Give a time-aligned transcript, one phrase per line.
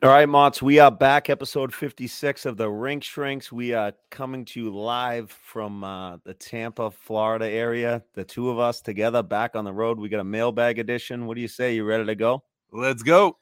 [0.00, 3.50] All right, Motts, we are back, episode 56 of the Rink Shrinks.
[3.50, 8.04] We are coming to you live from uh, the Tampa, Florida area.
[8.14, 9.98] The two of us together back on the road.
[9.98, 11.26] We got a mailbag edition.
[11.26, 11.74] What do you say?
[11.74, 12.44] You ready to go?
[12.70, 13.38] Let's go.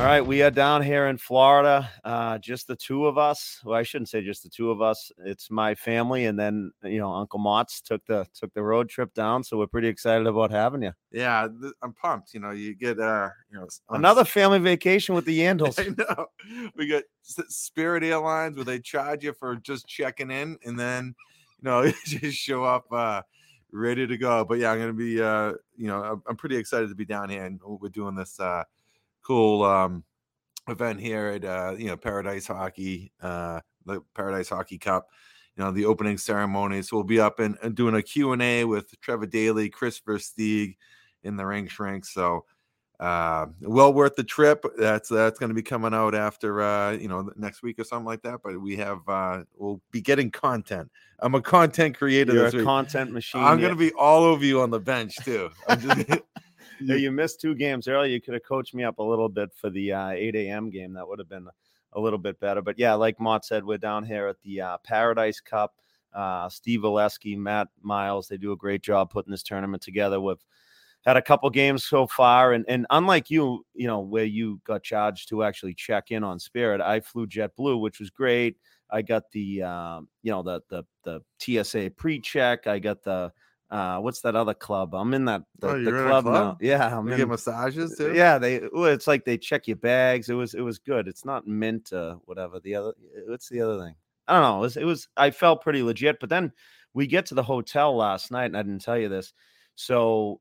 [0.00, 1.86] All right, we are down here in Florida.
[2.02, 3.60] Uh, just the two of us.
[3.62, 5.12] Well, I shouldn't say just the two of us.
[5.26, 9.12] It's my family, and then you know Uncle Motts took the took the road trip
[9.12, 9.44] down.
[9.44, 10.92] So we're pretty excited about having you.
[11.12, 12.32] Yeah, th- I'm pumped.
[12.32, 15.78] You know, you get uh, you know, on- Another family vacation with the Yandles.
[15.78, 16.26] I know.
[16.76, 21.14] We got Spirit Airlines where they charge you for just checking in, and then
[21.60, 23.20] you know you just show up uh,
[23.70, 24.46] ready to go.
[24.46, 27.28] But yeah, I'm gonna be uh, you know I'm, I'm pretty excited to be down
[27.28, 28.64] here, and we're doing this uh,
[29.22, 30.04] cool um,
[30.68, 35.08] event here at uh, you know Paradise Hockey, uh, the Paradise Hockey Cup.
[35.56, 36.82] You know the opening ceremony.
[36.82, 40.00] So we'll be up and, and doing a Q and A with Trevor Daley, Chris
[40.00, 40.76] Versteeg
[41.22, 42.04] in the Rink Shrink.
[42.04, 42.44] So
[43.00, 44.62] uh, well worth the trip.
[44.76, 48.04] That's that's going to be coming out after uh, you know next week or something
[48.04, 48.40] like that.
[48.44, 50.90] But we have uh, we'll be getting content.
[51.18, 52.34] I'm a content creator.
[52.34, 52.64] You're a week.
[52.64, 53.42] content machine.
[53.42, 53.68] I'm yeah.
[53.68, 55.50] going to be all over you on the bench too.
[55.66, 56.08] I'm just,
[56.98, 58.10] you missed two games earlier.
[58.10, 60.70] You could have coached me up a little bit for the uh, 8 a.m.
[60.70, 60.94] game.
[60.94, 61.48] That would have been
[61.92, 62.62] a little bit better.
[62.62, 65.74] But yeah, like Mott said, we're down here at the uh, Paradise Cup.
[66.12, 70.20] Uh, Steve Valesky, Matt Miles, they do a great job putting this tournament together.
[70.20, 70.44] We've
[71.04, 74.82] had a couple games so far, and and unlike you, you know, where you got
[74.82, 78.56] charged to actually check in on Spirit, I flew JetBlue, which was great.
[78.90, 82.66] I got the um, you know the the the TSA pre-check.
[82.66, 83.32] I got the
[83.70, 84.94] uh, what's that other club?
[84.94, 86.58] I'm in that the, Oh, the a club, now.
[86.60, 88.14] Yeah, I'm we in, get massages too.
[88.14, 90.28] yeah, they well, it's like they check your bags.
[90.28, 91.06] It was it was good.
[91.08, 91.92] It's not mint
[92.24, 92.60] whatever.
[92.60, 92.92] The other
[93.26, 93.94] what's the other thing?
[94.26, 94.58] I don't know.
[94.58, 96.52] It was, it was I felt pretty legit, but then
[96.94, 99.32] we get to the hotel last night and I didn't tell you this.
[99.76, 100.40] So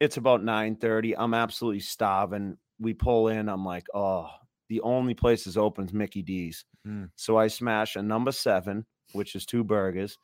[0.00, 1.14] it's about 9:30.
[1.18, 2.56] I'm absolutely starving.
[2.78, 3.48] We pull in.
[3.48, 4.28] I'm like, "Oh,
[4.68, 7.10] the only place is open is Mickey D's." Mm.
[7.16, 10.16] So I smash a number 7, which is two burgers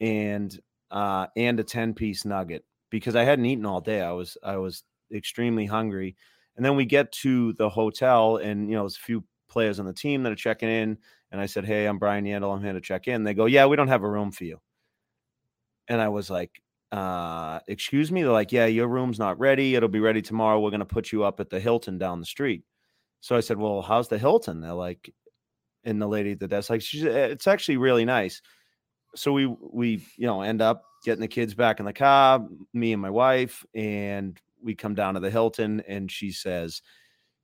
[0.00, 0.58] and
[0.90, 4.00] uh and a 10 piece nugget because I hadn't eaten all day.
[4.02, 6.16] I was I was extremely hungry.
[6.56, 9.86] And then we get to the hotel, and you know, there's a few players on
[9.86, 10.98] the team that are checking in.
[11.30, 12.54] And I said, Hey, I'm Brian Yandle.
[12.54, 13.24] I'm here to check in.
[13.24, 14.58] They go, Yeah, we don't have a room for you.
[15.88, 16.60] And I was like,
[16.92, 18.22] uh, excuse me.
[18.22, 19.74] They're like, Yeah, your room's not ready.
[19.74, 20.60] It'll be ready tomorrow.
[20.60, 22.64] We're gonna put you up at the Hilton down the street.
[23.20, 24.60] So I said, Well, how's the Hilton?
[24.60, 25.12] They're like,
[25.84, 28.42] and the lady at the desk, like, she's it's actually really nice.
[29.14, 32.92] So we we you know end up getting the kids back in the car, me
[32.92, 36.82] and my wife, and we come down to the Hilton, and she says,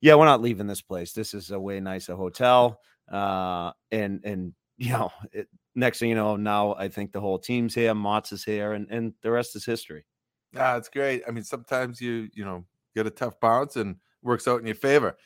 [0.01, 1.13] "Yeah, we're not leaving this place.
[1.13, 2.79] This is a way nicer hotel."
[3.11, 7.39] Uh, and and you know, it, next thing you know, now I think the whole
[7.39, 10.05] team's here, Motts is here, and and the rest is history.
[10.53, 11.23] Yeah, it's great.
[11.27, 12.65] I mean, sometimes you you know
[12.95, 15.17] get a tough bounce and works out in your favor.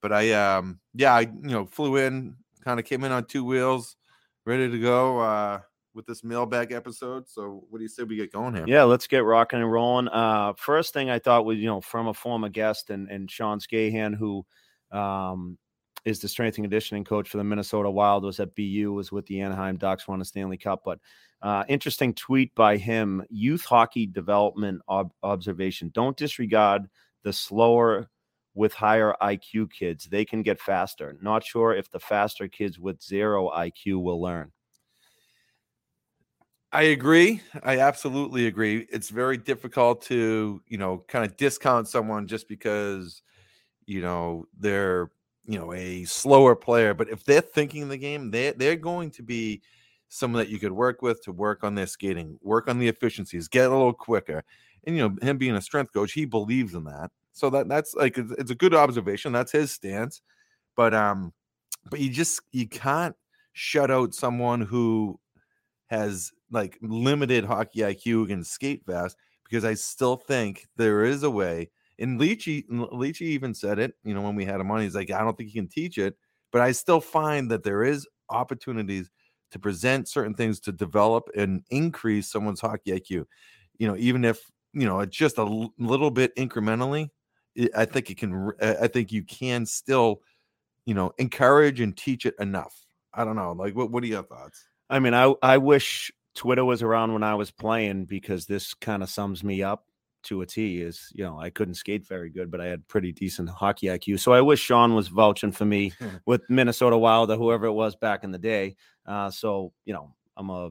[0.00, 3.44] But I um yeah, I you know flew in, kind of came in on two
[3.44, 3.96] wheels,
[4.44, 5.60] ready to go uh
[5.96, 7.28] with this mailbag episode.
[7.28, 8.66] So what do you say we get going here?
[8.68, 10.08] Yeah, let's get rocking and rolling.
[10.08, 13.58] Uh, first thing I thought was, you know, from a former guest and and Sean
[13.58, 14.44] Skahan, who
[14.92, 15.58] um,
[16.04, 19.26] is the strength and conditioning coach for the Minnesota Wild, was at BU, was with
[19.26, 20.82] the Anaheim Ducks, won a Stanley Cup.
[20.84, 21.00] But
[21.42, 25.90] uh, interesting tweet by him: youth hockey development ob- observation.
[25.94, 26.88] Don't disregard
[27.24, 28.08] the slower
[28.54, 30.06] with higher IQ kids.
[30.06, 31.16] They can get faster.
[31.20, 34.52] Not sure if the faster kids with zero IQ will learn.
[36.72, 37.40] I agree.
[37.62, 38.86] I absolutely agree.
[38.90, 43.22] It's very difficult to, you know, kind of discount someone just because,
[43.86, 45.10] you know, they're,
[45.46, 46.94] you know, a slower player.
[46.94, 49.62] But if they're thinking the game, they they're going to be
[50.08, 53.48] someone that you could work with to work on their skating, work on the efficiencies,
[53.48, 54.44] get a little quicker.
[54.84, 57.10] And you know, him being a strength coach, he believes in that.
[57.32, 59.32] So that that's like it's, a good observation.
[59.32, 60.22] That's his stance.
[60.76, 61.32] But um,
[61.90, 63.16] but you just you can't
[63.54, 65.20] shut out someone who
[65.88, 71.30] has like limited hockey IQ can skate fast because I still think there is a
[71.30, 71.70] way.
[71.98, 75.10] And Leachy, Leachy even said it, you know, when we had him on, he's like,
[75.10, 76.16] I don't think he can teach it,
[76.52, 79.10] but I still find that there is opportunities
[79.52, 83.24] to present certain things to develop and increase someone's hockey IQ.
[83.78, 84.40] You know, even if
[84.76, 87.08] you know, it's just a little bit incrementally,
[87.74, 88.52] I think it can.
[88.60, 90.20] I think you can still,
[90.84, 92.84] you know, encourage and teach it enough.
[93.14, 93.52] I don't know.
[93.52, 94.68] Like, what what are your thoughts?
[94.90, 99.02] I mean, I I wish Twitter was around when I was playing because this kind
[99.02, 99.86] of sums me up
[100.24, 100.82] to a T.
[100.82, 104.20] Is you know I couldn't skate very good, but I had pretty decent hockey IQ.
[104.20, 105.92] So I wish Sean was vouching for me
[106.26, 108.76] with Minnesota Wild or whoever it was back in the day.
[109.06, 110.70] Uh, so you know I'm a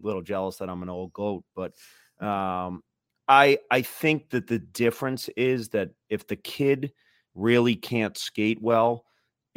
[0.00, 1.72] little jealous that I'm an old goat, but
[2.20, 2.82] um,
[3.28, 6.92] I I think that the difference is that if the kid
[7.34, 9.04] really can't skate well,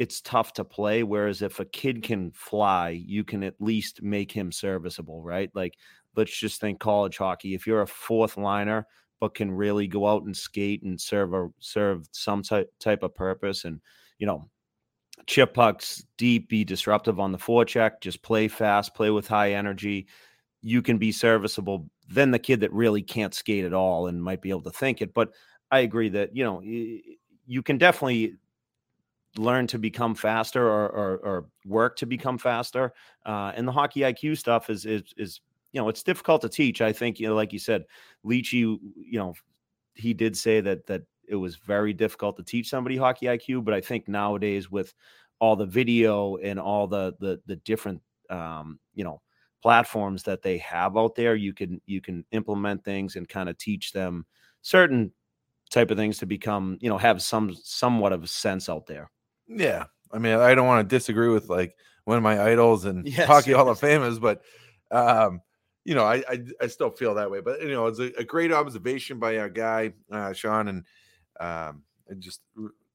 [0.00, 1.02] it's tough to play.
[1.02, 5.50] Whereas if a kid can fly, you can at least make him serviceable, right?
[5.54, 5.74] Like
[6.16, 7.54] let's just think college hockey.
[7.54, 8.86] If you're a fourth liner
[9.20, 13.14] but can really go out and skate and serve a serve some type type of
[13.14, 13.82] purpose and
[14.18, 14.48] you know
[15.26, 20.06] chip pucks deep, be disruptive on the forecheck, just play fast, play with high energy.
[20.62, 24.40] You can be serviceable than the kid that really can't skate at all and might
[24.40, 25.12] be able to think it.
[25.12, 25.30] But
[25.70, 28.36] I agree that you know you can definitely
[29.36, 32.92] learn to become faster or, or, or work to become faster.
[33.24, 35.40] Uh, and the hockey IQ stuff is is is
[35.72, 36.80] you know it's difficult to teach.
[36.80, 37.84] I think you know, like you said,
[38.24, 39.34] Leachy, you know,
[39.94, 43.64] he did say that that it was very difficult to teach somebody hockey IQ.
[43.64, 44.92] But I think nowadays with
[45.38, 48.00] all the video and all the the the different
[48.30, 49.20] um, you know
[49.62, 53.56] platforms that they have out there, you can you can implement things and kind of
[53.58, 54.26] teach them
[54.62, 55.12] certain
[55.70, 59.10] type of things to become you know have some somewhat of a sense out there.
[59.50, 63.06] Yeah, I mean, I don't want to disagree with like one of my idols and
[63.08, 63.80] Yes, hockey Hall of.
[63.80, 64.42] Famers, but
[64.90, 65.40] um,
[65.84, 67.40] you know, I, I I still feel that way.
[67.40, 70.84] But you know, it's a, a great observation by our guy uh, Sean, and
[71.40, 72.40] um, it just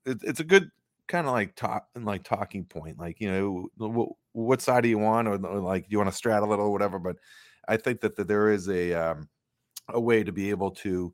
[0.05, 0.69] it, it's a good
[1.07, 2.97] kind of like talk and like talking point.
[2.97, 6.09] Like you know, what, what side do you want, or, or like do you want
[6.09, 6.99] to straddle it or whatever.
[6.99, 7.17] But
[7.67, 9.29] I think that, that there is a um,
[9.89, 11.13] a way to be able to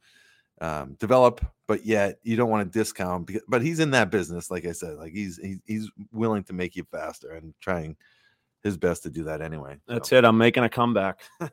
[0.61, 3.25] um, develop, but yet you don't want to discount.
[3.25, 6.75] Because, but he's in that business, like I said, like he's he's, willing to make
[6.75, 7.97] you faster and trying
[8.63, 9.77] his best to do that anyway.
[9.87, 10.23] That's it.
[10.23, 11.21] I'm making a comeback.
[11.41, 11.47] uh,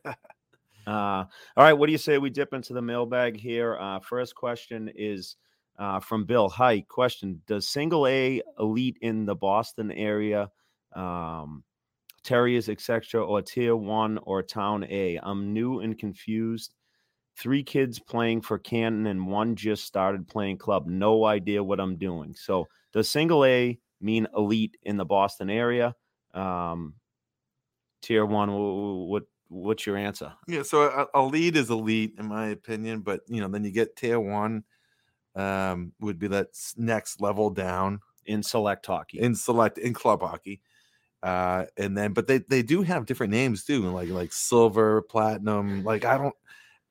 [0.87, 1.27] all
[1.57, 1.73] right.
[1.73, 3.79] What do you say we dip into the mailbag here?
[3.79, 5.37] Uh, first question is
[5.79, 6.51] uh, from Bill.
[6.51, 6.83] Hi.
[6.83, 10.51] Question Does single A elite in the Boston area,
[10.95, 11.65] um,
[12.25, 15.19] Terriers, etc., or tier one or town A?
[15.23, 16.75] I'm new and confused.
[17.39, 20.87] Three kids playing for Canton and one just started playing club.
[20.87, 22.35] No idea what I'm doing.
[22.35, 25.95] So, does single A mean elite in the Boston area?
[26.35, 26.95] Um,
[28.03, 28.49] tier one.
[28.49, 30.35] wh- wh- What what's your answer?
[30.47, 33.97] Yeah, so a, a is elite in my opinion, but you know, then you get
[33.97, 34.65] tier one,
[35.35, 39.21] um, would be that next level down in select hockey.
[39.21, 40.61] in select in club hockey.
[41.23, 45.83] Uh, and then but they they do have different names too, like like silver, platinum.
[45.83, 46.35] Like I don't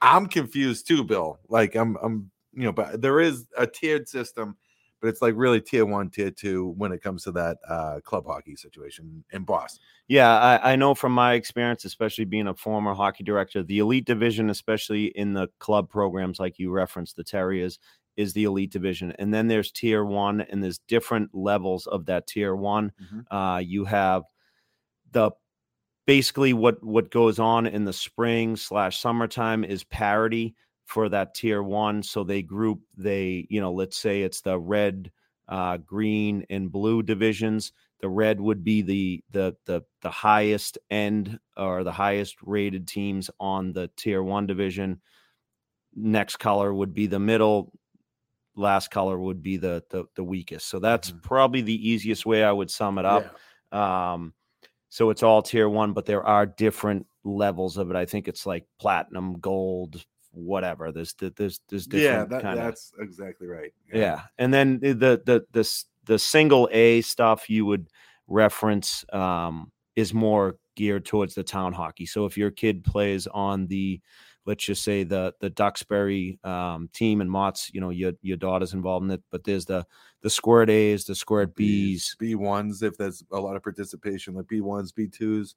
[0.02, 1.40] I'm confused too, Bill.
[1.50, 4.58] Like I'm I'm you know, but there is a tiered system,
[5.02, 8.26] but it's like really tier one, tier two when it comes to that uh club
[8.26, 9.82] hockey situation in Boston.
[10.08, 14.06] yeah, I, I know from my experience, especially being a former hockey director, the elite
[14.06, 17.80] division, especially in the club programs like you referenced, the Terriers,
[18.16, 19.14] is the elite division.
[19.20, 22.92] And then there's tier one, and there's different levels of that tier one.
[23.32, 24.24] Uh, you have
[25.12, 25.32] the
[26.08, 30.56] basically what what goes on in the spring slash summertime is parity
[30.88, 32.04] for that tier one.
[32.04, 35.12] So they group they you know let's say it's the red,
[35.50, 37.74] uh, green, and blue divisions.
[38.02, 43.32] The red would be the the the the highest end or the highest rated teams
[43.40, 45.02] on the tier one division.
[45.96, 47.74] Next color would be the middle.
[48.56, 50.68] Last color would be the the, the weakest.
[50.70, 51.22] So that's Mhm.
[51.22, 53.34] probably the easiest way I would sum it up.
[53.72, 54.34] Um,
[54.90, 57.96] so it's all tier one, but there are different levels of it.
[57.96, 60.92] I think it's like platinum, gold, whatever.
[60.92, 63.74] There's th- there's there's Yeah, that, kind of that's exactly right.
[63.92, 64.22] yeah.
[64.38, 65.74] And then the the the the,
[66.06, 67.88] the single A stuff you would
[68.28, 72.06] reference um, is more geared towards the town hockey.
[72.06, 74.00] So if your kid plays on the
[74.48, 78.74] let's just say the the Duxbury um, team and Motts, you know, your your daughter's
[78.74, 79.86] involved in it, but there's the
[80.22, 82.16] the squared A's, the squared B's.
[82.18, 85.56] B ones if there's a lot of participation, like B ones, B twos.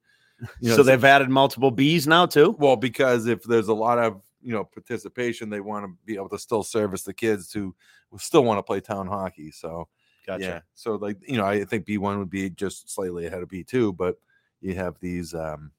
[0.62, 2.56] so they've added multiple B's now too.
[2.58, 6.28] well because if there's a lot of you know participation, they want to be able
[6.30, 7.74] to still service the kids who
[8.18, 9.52] still want to play town hockey.
[9.52, 9.88] So
[10.26, 10.44] Gotcha.
[10.44, 13.48] yeah, so like you know, I think B one would be just slightly ahead of
[13.48, 14.16] B two, but
[14.60, 15.70] you have these um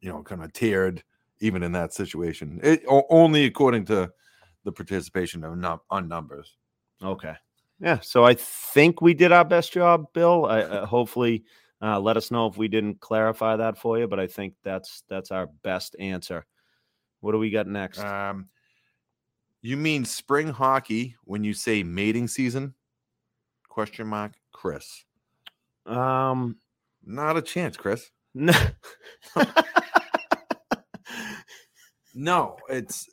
[0.00, 1.04] you know kind of tiered
[1.42, 2.60] even in that situation.
[2.62, 4.10] It only according to
[4.64, 6.56] the participation of num- on numbers.
[7.02, 7.34] Okay.
[7.80, 7.98] Yeah.
[8.00, 10.46] So I think we did our best job, Bill.
[10.46, 11.44] I, uh, hopefully,
[11.82, 14.06] uh, let us know if we didn't clarify that for you.
[14.06, 16.46] But I think that's that's our best answer.
[17.20, 17.98] What do we got next?
[17.98, 18.48] Um,
[19.62, 22.74] You mean spring hockey when you say mating season?
[23.68, 25.04] Question mark, Chris.
[25.86, 26.56] Um,
[27.04, 28.10] Not a chance, Chris.
[28.34, 28.52] no.
[32.14, 33.08] No, it's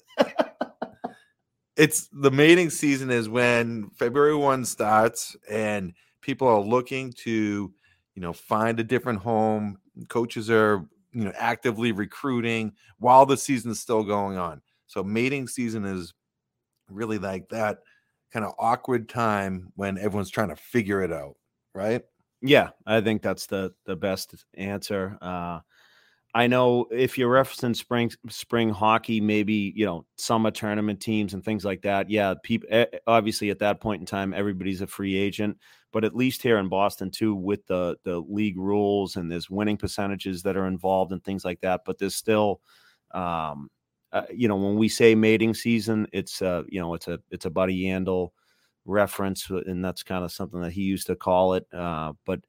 [1.77, 7.73] it's the mating season is when February 1 starts and people are looking to,
[8.15, 9.77] you know, find a different home.
[10.09, 14.61] Coaches are, you know, actively recruiting while the season is still going on.
[14.87, 16.13] So mating season is
[16.89, 17.79] really like that
[18.31, 21.35] kind of awkward time when everyone's trying to figure it out,
[21.73, 22.01] right?
[22.41, 25.17] Yeah, I think that's the the best answer.
[25.21, 25.59] Uh,
[26.35, 31.43] I know if you're referencing spring spring hockey, maybe you know summer tournament teams and
[31.43, 32.09] things like that.
[32.09, 32.69] Yeah, people
[33.07, 35.57] obviously at that point in time, everybody's a free agent.
[35.91, 39.77] But at least here in Boston too, with the the league rules and there's winning
[39.77, 41.81] percentages that are involved and things like that.
[41.83, 42.61] But there's still,
[43.11, 43.69] um,
[44.11, 47.45] uh, you know, when we say mating season, it's uh, you know, it's a it's
[47.45, 48.29] a Buddy Yandle
[48.85, 51.65] reference, and that's kind of something that he used to call it.
[51.73, 52.39] Uh, but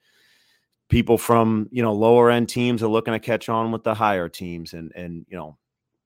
[0.90, 4.28] people from you know lower end teams are looking to catch on with the higher
[4.28, 5.56] teams and and you know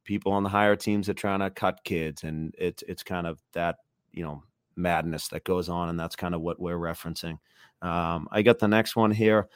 [0.05, 3.41] people on the higher teams are trying to cut kids and it's it's kind of
[3.55, 3.77] that
[4.13, 4.43] you know
[4.77, 7.39] madness that goes on and that's kind of what we're referencing.
[7.83, 9.49] Um, i got the next one here.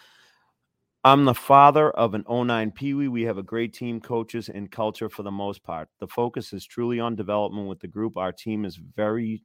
[1.04, 5.08] I'm the father of an 09 peewee we have a great team coaches and culture
[5.08, 5.88] for the most part.
[6.00, 8.16] The focus is truly on development with the group.
[8.16, 9.42] Our team is very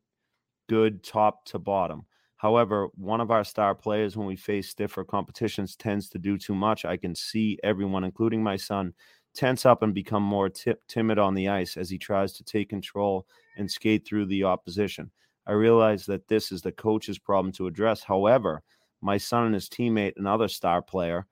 [0.70, 2.06] good top to bottom
[2.44, 6.54] However, one of our star players, when we face stiffer competitions, tends to do too
[6.54, 6.84] much.
[6.84, 8.94] I can see everyone, including my son,
[9.34, 10.50] tense up and become more
[10.90, 15.10] timid on the ice as he tries to take control and skate through the opposition.
[15.48, 18.04] I realize that this is the coach's problem to address.
[18.04, 18.62] However,
[19.00, 21.26] my son and his teammate, another star player,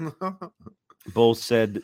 [1.14, 1.80] both said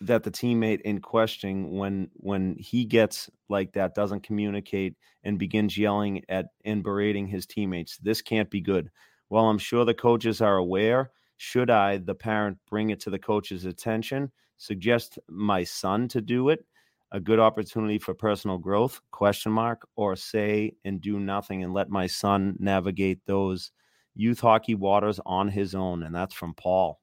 [0.00, 5.76] that the teammate in question when when he gets like that doesn't communicate and begins
[5.76, 8.90] yelling at and berating his teammates this can't be good.
[9.28, 11.10] Well i'm sure the coaches are aware.
[11.36, 16.48] Should i the parent bring it to the coach's attention suggest my son to do
[16.50, 16.64] it
[17.12, 21.90] a good opportunity for personal growth question mark or say and do nothing and let
[21.90, 23.72] my son navigate those
[24.14, 26.02] youth hockey waters on his own?
[26.02, 26.99] And that's from paul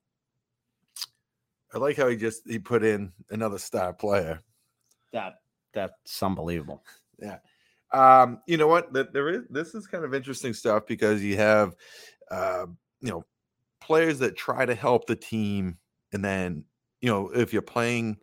[1.74, 4.42] I like how he just he put in another star player.
[5.14, 5.36] That
[5.74, 6.84] that's unbelievable.
[7.20, 7.40] Yeah.
[7.94, 8.92] Um, you know what?
[8.94, 11.76] There is this is kind of interesting stuff because you have
[12.32, 12.66] uh,
[13.02, 13.26] you know,
[13.82, 15.78] players that try to help the team
[16.12, 16.64] and then,
[17.02, 18.18] you know, if you're playing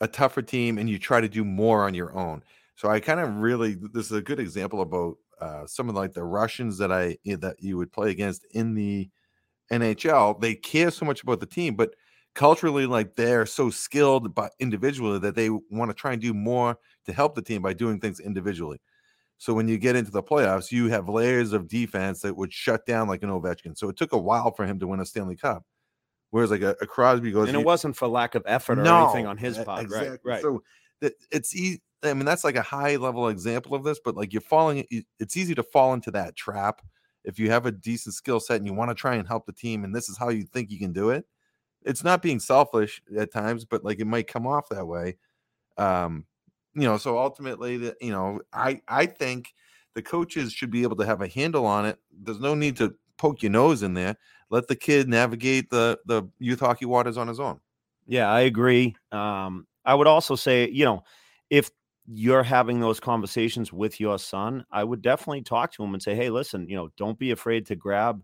[0.00, 2.42] a tougher team and you try to do more on your own.
[2.76, 6.12] So I kind of really this is a good example about uh, some of like
[6.12, 9.08] the Russians that I that you would play against in the
[9.70, 10.40] NHL.
[10.40, 11.94] They care so much about the team, but
[12.34, 16.78] culturally like they're so skilled but individually that they want to try and do more
[17.04, 18.80] to help the team by doing things individually.
[19.38, 22.84] So when you get into the playoffs, you have layers of defense that would shut
[22.84, 23.76] down like an Ovechkin.
[23.76, 25.64] So it took a while for him to win a Stanley Cup.
[26.30, 29.04] Whereas like a, a Crosby goes, and it wasn't for lack of effort or no,
[29.04, 30.10] anything on his part, exactly.
[30.10, 30.20] right?
[30.24, 30.42] Right.
[30.42, 30.62] So
[31.00, 31.82] that it's easy.
[32.02, 34.84] I mean, that's like a high level example of this, but like you're falling,
[35.18, 36.82] it's easy to fall into that trap
[37.24, 39.52] if you have a decent skill set and you want to try and help the
[39.52, 41.24] team, and this is how you think you can do it
[41.84, 45.16] it's not being selfish at times, but like it might come off that way.
[45.78, 46.26] Um,
[46.74, 49.54] you know, so ultimately, you know, I I think
[49.94, 51.98] the coaches should be able to have a handle on it.
[52.12, 54.16] There's no need to poke your nose in there.
[54.50, 57.60] Let the kid navigate the the youth hockey waters on his own.
[58.06, 58.96] Yeah, I agree.
[59.12, 61.02] Um, I would also say, you know,
[61.48, 61.70] if
[62.06, 66.14] you're having those conversations with your son, I would definitely talk to him and say,
[66.14, 68.22] "Hey, listen, you know, don't be afraid to grab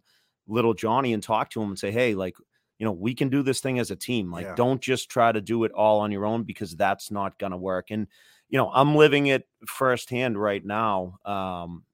[0.48, 2.34] little Johnny and talk to him and say, "Hey, like
[2.78, 4.30] you know, we can do this thing as a team.
[4.30, 4.54] Like, yeah.
[4.54, 7.56] don't just try to do it all on your own because that's not going to
[7.56, 7.90] work.
[7.90, 8.06] And,
[8.48, 11.18] you know, I'm living it firsthand right now.
[11.24, 11.84] Um,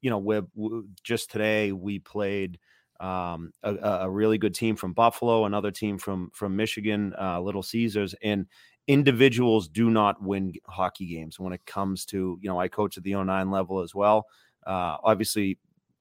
[0.00, 2.58] you know, we're, we're just today we played
[3.00, 7.62] um, a, a, really good team from Buffalo, another team from from Michigan, uh, Little
[7.62, 8.46] Caesars, and
[8.88, 13.04] individuals do not win hockey games when it comes to you know I coach at
[13.04, 14.26] the 09 level as well.
[14.66, 15.58] Uh, obviously,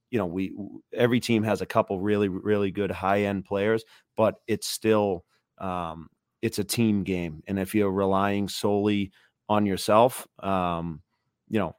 [0.09, 0.53] you know, we
[0.93, 3.83] every team has a couple really really good high end players,
[4.15, 5.23] but it's still
[5.57, 6.07] um,
[6.41, 9.11] it's a team game, and if you're relying solely
[9.49, 11.01] on yourself, um,
[11.49, 11.75] you know,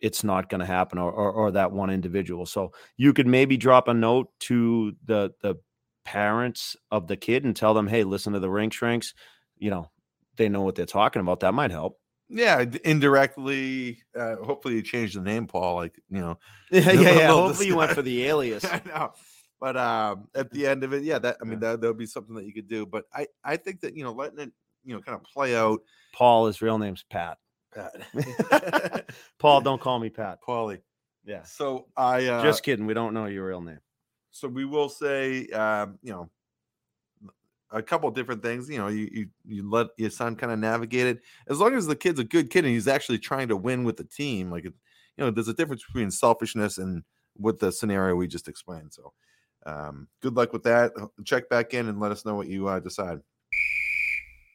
[0.00, 2.46] it's not going to happen, or, or, or that one individual.
[2.46, 5.56] So you could maybe drop a note to the the
[6.04, 9.14] parents of the kid and tell them, hey, listen to the rink shrinks.
[9.58, 9.90] You know,
[10.36, 11.40] they know what they're talking about.
[11.40, 11.98] That might help.
[12.28, 14.02] Yeah, indirectly.
[14.18, 15.76] Uh, hopefully, you changed the name, Paul.
[15.76, 16.38] Like you know.
[16.70, 17.26] Yeah, yeah, yeah.
[17.28, 18.64] Hopefully, you went for the alias.
[18.64, 19.12] I know.
[19.60, 22.34] But um, at the end of it, yeah, that I mean, that would be something
[22.34, 22.84] that you could do.
[22.86, 24.52] But I, I think that you know, letting it,
[24.84, 25.80] you know, kind of play out.
[26.12, 27.38] Paul, his real name's Pat.
[27.74, 29.06] Pat.
[29.38, 30.38] Paul, don't call me Pat.
[30.46, 30.80] Paulie.
[31.24, 31.44] Yeah.
[31.44, 32.86] So I uh, Just kidding.
[32.86, 33.80] We don't know your real name.
[34.32, 36.30] so we will say um, you know
[37.74, 41.06] a couple different things you know you you, you let your son kind of navigate
[41.06, 43.84] it as long as the kid's a good kid and he's actually trying to win
[43.84, 44.72] with the team like it,
[45.16, 47.02] you know there's a difference between selfishness and
[47.36, 49.12] with the scenario we just explained so
[49.66, 50.92] um, good luck with that
[51.24, 53.20] check back in and let us know what you uh, decide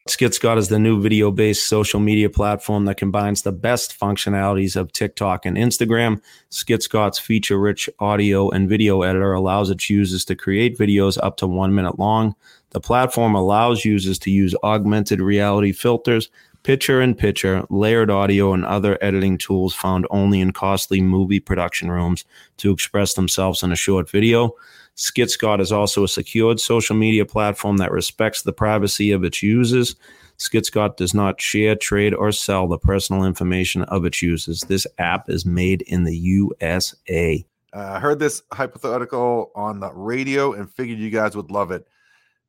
[0.08, 4.74] Skit Scott is the new video based social media platform that combines the best functionalities
[4.74, 6.20] of TikTok and Instagram.
[6.48, 11.36] Skit Scott's feature rich audio and video editor allows its users to create videos up
[11.36, 12.34] to one minute long.
[12.70, 16.30] The platform allows users to use augmented reality filters,
[16.62, 21.90] picture in picture, layered audio, and other editing tools found only in costly movie production
[21.90, 22.24] rooms
[22.58, 24.54] to express themselves in a short video.
[24.94, 29.42] Skit Scott is also a secured social media platform that respects the privacy of its
[29.42, 29.96] users.
[30.36, 34.60] Skit Scott does not share, trade, or sell the personal information of its users.
[34.62, 37.44] This app is made in the USA.
[37.72, 41.86] I uh, heard this hypothetical on the radio and figured you guys would love it.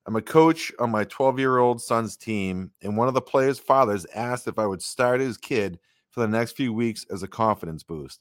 [0.08, 3.60] I'm a coach on my 12 year old son's team, and one of the players'
[3.60, 5.80] fathers asked if I would start his kid
[6.10, 8.20] for the next few weeks as a confidence boost.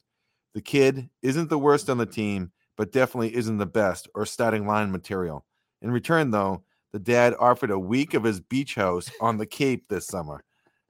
[0.53, 2.13] The kid isn't the worst on the mm-hmm.
[2.13, 5.45] team, but definitely isn't the best or starting line material.
[5.81, 9.87] In return, though, the dad offered a week of his beach house on the Cape
[9.87, 10.43] this summer.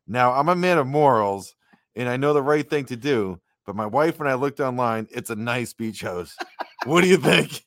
[0.08, 1.56] Now, I'm a man of morals
[1.96, 5.08] and I know the right thing to do, but my wife and I looked online.
[5.12, 6.36] It's a nice beach house.
[6.86, 7.64] What do you think?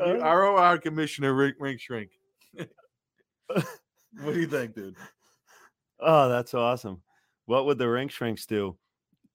[0.00, 2.10] WROR Commissioner Rick Rink Shrink.
[3.46, 3.64] what
[4.34, 4.96] do you think, dude?
[6.00, 7.02] Oh, that's awesome.
[7.46, 8.76] What would the rink shrinks do?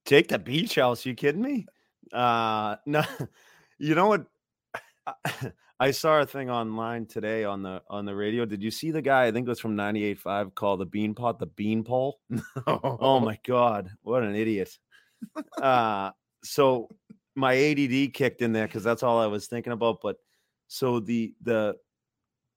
[0.04, 1.04] Take the beach house?
[1.04, 1.66] You kidding me?
[2.12, 3.02] Uh no.
[3.78, 4.26] You know what?
[5.80, 8.44] I saw a thing online today on the on the radio.
[8.44, 9.26] Did you see the guy?
[9.26, 12.18] I think it was from 98.5 called the Bean Pot, the Bean Pole.
[12.66, 14.76] Oh my god, what an idiot.
[15.60, 16.10] Uh
[16.42, 16.88] so
[17.34, 19.98] my ADD kicked in there because that's all I was thinking about.
[20.02, 20.16] But
[20.68, 21.76] so the the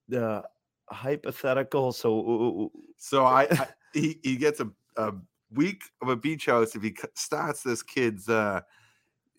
[0.07, 0.43] the
[0.89, 1.91] hypothetical.
[1.91, 5.13] So So I, I he, he gets a, a
[5.53, 8.61] week of a beach house if he starts this kid's uh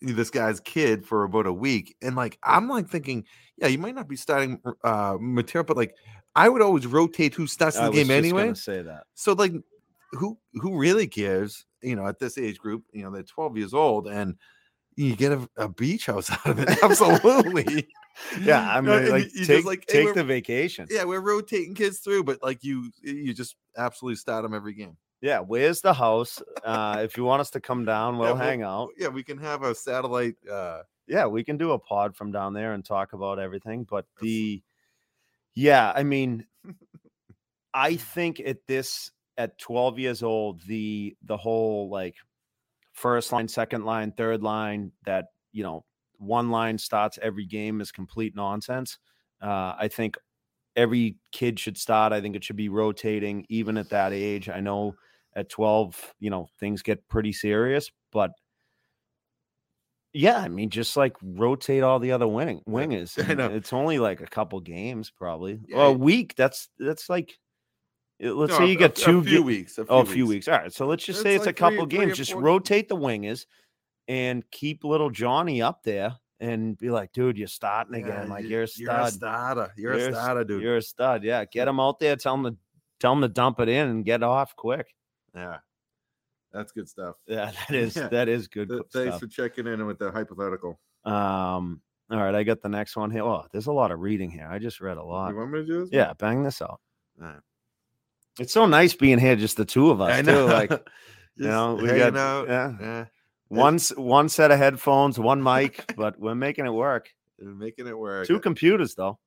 [0.01, 3.25] this guy's kid for about a week and like i'm like thinking
[3.57, 5.95] yeah you might not be starting uh material but like
[6.35, 9.05] i would always rotate who starts I the game anyway say that.
[9.15, 9.53] so like
[10.11, 13.73] who who really cares you know at this age group you know they're 12 years
[13.73, 14.35] old and
[14.95, 17.87] you get a, a beach house out of it absolutely
[18.41, 20.87] Yeah, I mean, like you- take like, hey, take the vacation.
[20.89, 24.97] yeah we're rotating kids through but like you you just absolutely start them every game
[25.21, 26.41] Yeah, where's the house?
[26.63, 28.89] Uh, if you want us to come down, we'll we'll- hang out.
[28.97, 32.53] yeah we can have a satellite uh Yeah, we can do a pod from down
[32.53, 33.85] there and talk about everything.
[33.89, 34.61] But the,
[35.55, 36.45] yeah, I mean,
[37.73, 42.15] I think at this at 12 years old, the the whole like
[42.93, 45.83] first line, second line, third line, that you know
[46.23, 48.97] one line starts every game is complete nonsense.
[49.41, 50.15] Uh, I think
[50.75, 52.13] every kid should start.
[52.13, 54.49] I think it should be rotating even at that age.
[54.49, 54.95] I know
[55.35, 58.31] at 12, you know, things get pretty serious, but
[60.13, 63.13] yeah, I mean, just like rotate all the other winning wingers.
[63.55, 65.59] It's only like a couple games, probably.
[65.67, 66.35] Yeah, Well, a week.
[66.35, 67.33] That's that's like,
[68.23, 69.93] uh, let's no, say a- you get a- two a few ga- weeks a few,
[69.95, 70.47] Oh, a few weeks.
[70.47, 70.71] All right.
[70.71, 72.17] So let's just say It's it's a like three- couple three games.
[72.17, 73.47] Just rotate the wingers
[74.07, 78.29] and keep little Johnny up there and be like, dude, you're starting Yeah, again.
[78.29, 78.85] Like you- you're a stud.
[78.85, 79.13] you're a stud.
[79.19, 81.23] starter you're, You're a starter dude You're a stud.
[81.23, 81.45] Yeah.
[81.45, 82.15] Get him out there.
[82.15, 82.55] Tell him to
[82.99, 84.93] tell him to dump it in and get off quick.
[85.35, 85.57] yeah
[86.51, 88.07] that's good stuff Yeah, that is Yeah.
[88.09, 89.19] that is good Th- thanks stuff.
[89.21, 93.23] for checking in with the hypothetical Um, all right, I got the next one here.
[93.23, 94.47] Oh, there's a lot of reading here.
[94.49, 95.31] I just read a lot.
[95.31, 95.99] you want me to do this one?
[95.99, 96.79] Yeah, bang this out.
[97.19, 97.39] All right.
[98.39, 100.31] It's so nice being here, just the two of us, I too.
[100.31, 100.45] know.
[100.45, 100.69] Like
[101.37, 102.47] Just know, we got- out.
[102.47, 102.73] yeah.
[102.79, 103.05] yeah
[103.57, 107.09] one one set of headphones, one mic, but we're making it work.
[107.39, 109.19] and making it work Two computers though.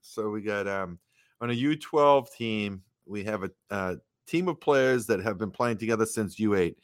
[0.00, 0.98] so we got um
[1.40, 5.78] on a U12 team, we have a, uh team of players that have been playing
[5.78, 6.74] together since U8.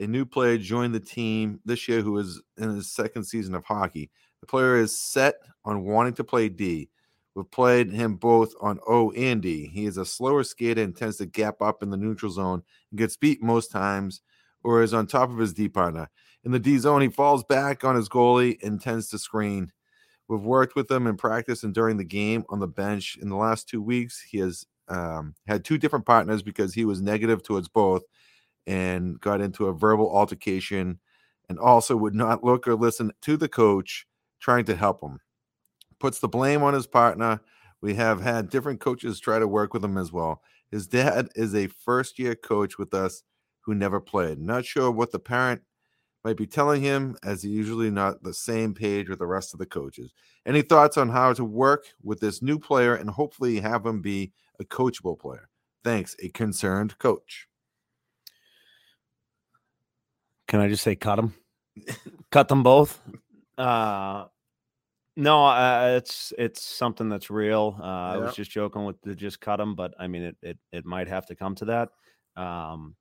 [0.00, 3.64] A new player joined the team this year who is in his second season of
[3.64, 4.10] hockey.
[4.40, 6.88] The player is set on wanting to play D.
[7.34, 9.66] We've played him both on O and D.
[9.66, 12.98] He is a slower skater and tends to gap up in the neutral zone and
[12.98, 14.22] gets beat most times
[14.62, 16.08] or is on top of his D partner.
[16.44, 19.72] In the D zone, he falls back on his goalie and tends to screen.
[20.28, 23.18] We've worked with him in practice and during the game on the bench.
[23.20, 27.00] In the last two weeks, he has um, had two different partners because he was
[27.00, 28.02] negative towards both
[28.66, 31.00] and got into a verbal altercation
[31.48, 34.06] and also would not look or listen to the coach
[34.38, 35.20] trying to help him.
[35.98, 37.40] Puts the blame on his partner.
[37.80, 40.42] We have had different coaches try to work with him as well.
[40.70, 43.24] His dad is a first year coach with us
[43.70, 44.40] who never played.
[44.40, 45.62] Not sure what the parent
[46.24, 49.60] might be telling him, as he's usually not the same page with the rest of
[49.60, 50.12] the coaches.
[50.44, 54.32] Any thoughts on how to work with this new player and hopefully have him be
[54.58, 55.48] a coachable player?
[55.84, 57.46] Thanks, a concerned coach.
[60.48, 61.34] Can I just say cut them?
[62.32, 63.00] cut them both.
[63.56, 64.24] Uh,
[65.16, 67.76] no, uh, it's it's something that's real.
[67.78, 70.58] Uh, I was just joking with the just cut them, but I mean it it
[70.72, 71.90] it might have to come to that.
[72.36, 72.96] Um,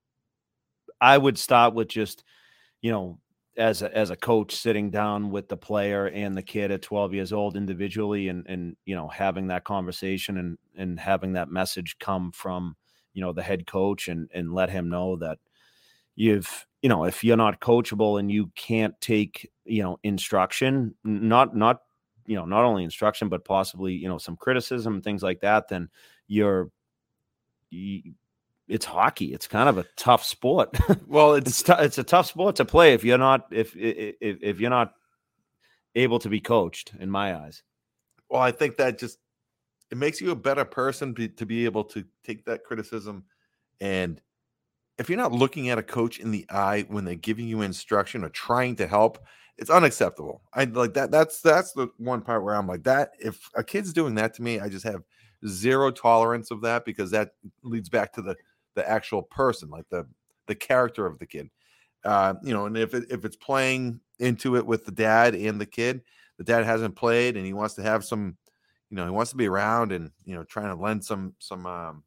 [1.02, 2.24] I would start with just
[2.82, 3.20] you know
[3.58, 7.14] as a, as a coach sitting down with the player and the kid at 12
[7.14, 11.98] years old individually and and you know having that conversation and and having that message
[12.00, 12.76] come from
[13.14, 15.40] you know the head coach and and let him know that
[16.16, 21.56] you've you know if you're not coachable and you can't take you know instruction not
[21.56, 21.82] not
[22.26, 25.90] you know not only instruction but possibly you know some criticism things like that then
[26.28, 26.70] you're
[27.72, 28.14] you,
[28.70, 30.78] it's hockey it's kind of a tough sport
[31.08, 34.16] well it's it's, t- it's a tough sport to play if you're not if, if
[34.20, 34.94] if you're not
[35.96, 37.64] able to be coached in my eyes
[38.30, 39.18] well i think that just
[39.92, 43.24] it makes you a better person be, to be able to take that criticism
[43.82, 44.22] and
[44.98, 48.24] if you're not looking at a coach in the eye when they're giving you instruction
[48.24, 49.20] or trying to help
[49.60, 50.42] it's unacceptable.
[50.54, 51.12] I like that.
[51.12, 53.12] That's that's the one part where I'm like that.
[53.20, 55.04] If a kid's doing that to me, I just have
[55.48, 58.36] zero tolerance of that because that leads back to the
[58.76, 60.06] the actual person, like the
[60.48, 61.50] the character of the kid.
[62.04, 65.60] Uh, you know, and if it, if it's playing into it with the dad and
[65.60, 66.02] the kid,
[66.38, 68.38] the dad hasn't played and he wants to have some,
[68.90, 71.66] you know, he wants to be around and you know trying to lend some some
[71.66, 72.04] um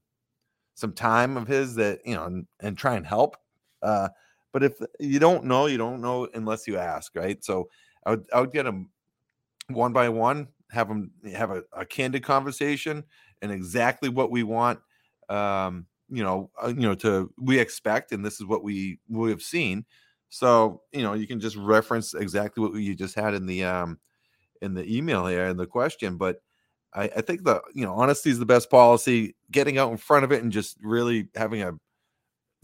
[0.75, 3.37] some time of his that you know and, and try and help.
[3.83, 4.09] Uh,
[4.53, 7.43] but if you don't know, you don't know unless you ask, right?
[7.45, 7.69] So
[8.05, 8.91] I would I would get them
[9.69, 13.05] one by one, have them have a, a candid conversation
[13.43, 14.81] and exactly what we want.
[15.29, 19.31] Um, you know, uh, you know, to we expect, and this is what we we
[19.31, 19.85] have seen.
[20.29, 23.99] So you know, you can just reference exactly what you just had in the um
[24.61, 26.43] in the email here in the question, but.
[26.95, 29.35] I, I think the you know honesty is the best policy.
[29.51, 31.73] Getting out in front of it and just really having a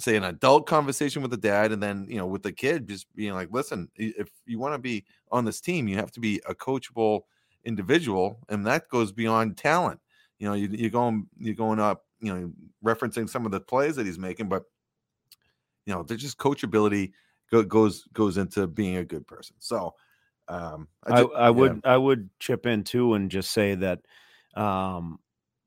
[0.00, 3.12] say an adult conversation with the dad and then you know with the kid just
[3.16, 6.40] being like listen if you want to be on this team you have to be
[6.48, 7.22] a coachable
[7.64, 9.98] individual and that goes beyond talent
[10.38, 12.52] you know you, you're going you're going up you know
[12.84, 14.64] referencing some of the plays that he's making but
[15.86, 17.12] you know there's just coachability
[17.50, 19.56] go, goes goes into being a good person.
[19.58, 19.94] So
[20.50, 24.00] um i, just, I, I would i would chip in too and just say that
[24.54, 25.18] um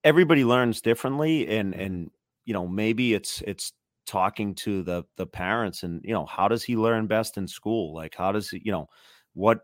[0.03, 1.81] everybody learns differently and mm-hmm.
[1.81, 2.11] and
[2.45, 3.73] you know maybe it's it's
[4.05, 7.93] talking to the the parents and you know how does he learn best in school?
[7.93, 8.89] Like how does he you know
[9.33, 9.61] what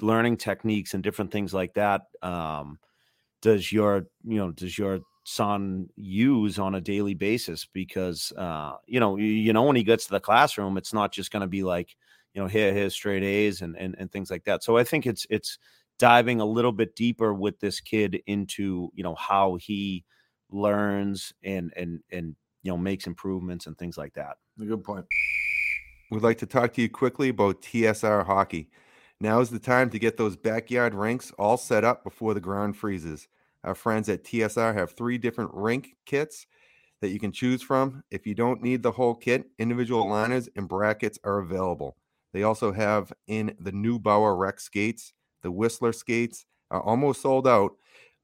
[0.00, 2.78] learning techniques and different things like that um
[3.40, 8.98] does your you know does your son use on a daily basis because uh you
[8.98, 11.62] know you, know when he gets to the classroom it's not just going to be
[11.62, 11.94] like
[12.34, 15.06] you know here here's straight a's and, and and things like that so i think
[15.06, 15.58] it's it's
[15.98, 20.04] diving a little bit deeper with this kid into you know how he
[20.50, 24.36] learns and and and you know makes improvements and things like that.
[24.60, 25.06] A good point.
[26.10, 28.68] We'd like to talk to you quickly about TSR hockey.
[29.20, 32.76] Now is the time to get those backyard rinks all set up before the ground
[32.76, 33.28] freezes.
[33.64, 36.46] Our friends at TSR have three different rink kits
[37.00, 38.02] that you can choose from.
[38.10, 41.96] If you don't need the whole kit, individual liners and brackets are available.
[42.32, 45.12] They also have in the new Bauer Rec skates.
[45.42, 47.72] The Whistler skates are almost sold out,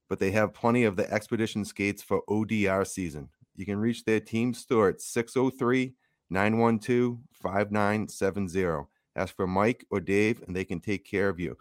[0.08, 3.28] but they have plenty of the Expedition skates for ODR season.
[3.56, 5.94] You can reach their team store at 603
[6.30, 8.86] 912 5970.
[9.16, 11.56] Ask for Mike or Dave, and they can take care of you.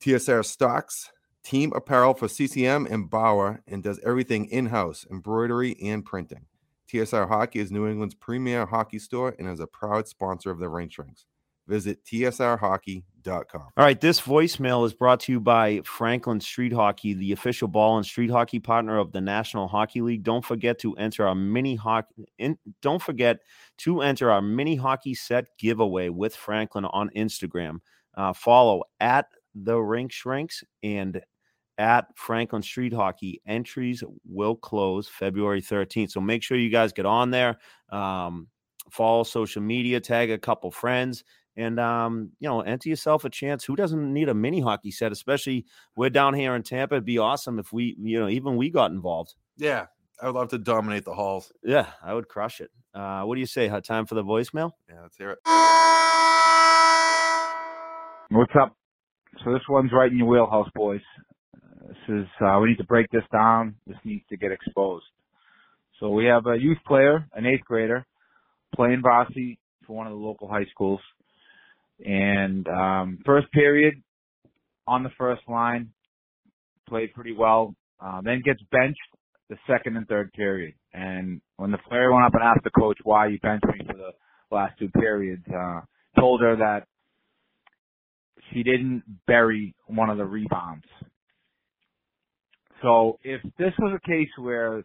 [0.00, 1.10] TSR stocks
[1.42, 6.46] team apparel for CCM and Bauer and does everything in house embroidery and printing.
[6.90, 10.68] TSR Hockey is New England's premier hockey store and is a proud sponsor of the
[10.68, 11.26] Rink Shrinks.
[11.68, 13.62] Visit tsrhockey.com.
[13.76, 17.96] All right, this voicemail is brought to you by Franklin Street Hockey, the official ball
[17.96, 20.24] and street hockey partner of the National Hockey League.
[20.24, 22.26] Don't forget to enter our mini hockey.
[22.38, 23.38] In, don't forget
[23.78, 27.78] to enter our mini hockey set giveaway with Franklin on Instagram.
[28.16, 31.20] Uh, follow at the Rink Shrinks and
[31.80, 33.40] at Franklin Street Hockey.
[33.46, 36.10] Entries will close February 13th.
[36.10, 37.58] So make sure you guys get on there.
[37.88, 38.48] Um,
[38.90, 41.24] follow social media, tag a couple friends
[41.56, 43.64] and um, you know, enter yourself a chance.
[43.64, 45.10] Who doesn't need a mini hockey set?
[45.10, 45.64] Especially
[45.96, 46.96] we're down here in Tampa.
[46.96, 49.34] It'd be awesome if we, you know, even we got involved.
[49.56, 49.86] Yeah,
[50.22, 51.50] I would love to dominate the halls.
[51.64, 52.70] Yeah, I would crush it.
[52.94, 53.68] Uh, what do you say?
[53.80, 54.72] Time for the voicemail?
[54.88, 55.38] Yeah, let's hear it.
[58.30, 58.76] What's up?
[59.44, 61.00] So this one's right in your wheelhouse, boys.
[61.90, 63.74] This is uh, we need to break this down.
[63.84, 65.06] This needs to get exposed.
[65.98, 68.06] So we have a youth player, an eighth grader,
[68.76, 71.00] playing varsity for one of the local high schools.
[72.04, 73.94] And um, first period
[74.86, 75.90] on the first line,
[76.88, 77.74] played pretty well.
[78.00, 78.98] Uh, then gets benched
[79.48, 80.74] the second and third period.
[80.94, 83.96] And when the player went up and asked the coach why you benched me for
[83.96, 84.12] the
[84.54, 85.80] last two periods, uh,
[86.18, 86.86] told her that
[88.52, 90.84] she didn't bury one of the rebounds.
[92.82, 94.78] So if this was a case where,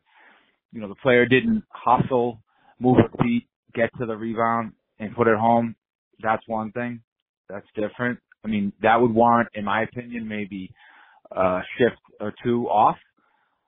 [0.74, 2.40] you know, the player didn't hustle,
[2.80, 5.76] move her feet, get to the rebound and put it home,
[6.22, 7.02] that's one thing.
[7.50, 8.20] That's different.
[8.44, 10.72] I mean, that would warrant, in my opinion, maybe
[11.32, 12.98] a shift or two off.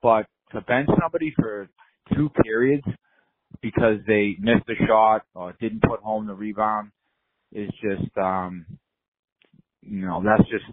[0.01, 1.69] But to bench somebody for
[2.15, 2.85] two periods
[3.61, 6.91] because they missed a shot or didn't put home the rebound
[7.53, 8.65] is just, um,
[9.81, 10.65] you know, that's just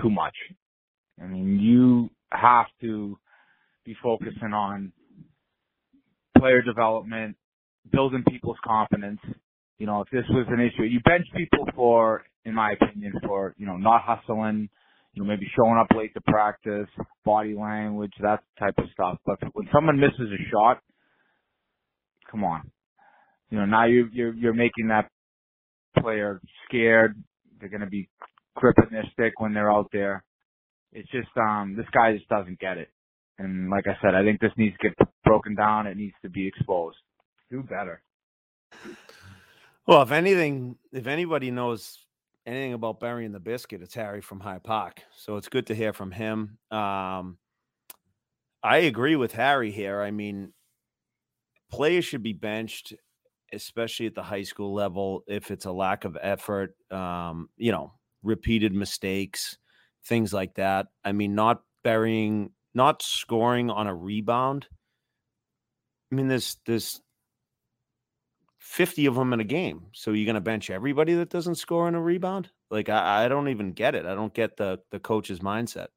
[0.00, 0.34] too much.
[1.22, 3.18] I mean, you have to
[3.84, 4.92] be focusing on
[6.38, 7.36] player development,
[7.92, 9.20] building people's confidence.
[9.78, 13.54] You know, if this was an issue, you bench people for, in my opinion, for,
[13.58, 14.68] you know, not hustling,
[15.12, 16.88] you know, maybe showing up late to practice,
[17.24, 19.18] body language, that type of stuff.
[19.26, 20.80] But when someone misses a shot,
[22.30, 22.70] come on.
[23.50, 25.08] You know, now you're, you're, you're making that
[26.00, 27.16] player scared.
[27.60, 28.08] They're going to be
[28.56, 30.24] gripping their stick when they're out there.
[30.94, 32.88] It's just, um, this guy just doesn't get it.
[33.38, 35.86] And like I said, I think this needs to get broken down.
[35.86, 36.98] It needs to be exposed.
[37.50, 38.00] Do better.
[39.86, 41.98] Well, if anything, if anybody knows
[42.46, 45.02] anything about burying the biscuit, it's Harry from Hyde Park.
[45.16, 46.58] So it's good to hear from him.
[46.70, 47.38] Um,
[48.62, 50.00] I agree with Harry here.
[50.00, 50.52] I mean,
[51.70, 52.94] players should be benched,
[53.52, 57.92] especially at the high school level, if it's a lack of effort, um, you know,
[58.22, 59.58] repeated mistakes,
[60.06, 60.86] things like that.
[61.04, 64.66] I mean, not burying, not scoring on a rebound.
[66.10, 67.00] I mean, there's there's
[68.58, 69.86] 50 of them in a game.
[69.92, 72.50] So you're going to bench everybody that doesn't score on a rebound?
[72.70, 74.06] Like I, I don't even get it.
[74.06, 75.88] I don't get the the coach's mindset.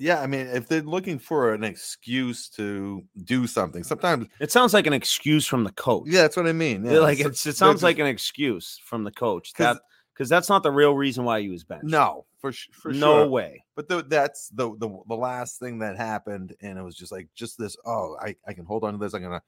[0.00, 4.72] Yeah, I mean, if they're looking for an excuse to do something, sometimes it sounds
[4.72, 6.04] like an excuse from the coach.
[6.06, 6.84] Yeah, that's what I mean.
[6.84, 7.00] Yeah.
[7.00, 9.52] Like it's, it sounds like an excuse from the coach.
[9.54, 9.78] That
[10.18, 11.84] because that's not the real reason why he was benched.
[11.84, 13.28] No, for for no sure.
[13.28, 13.64] way.
[13.76, 17.28] But the, that's the, the the last thing that happened, and it was just like
[17.36, 17.76] just this.
[17.86, 19.14] Oh, I I can hold on to this.
[19.14, 19.42] I'm gonna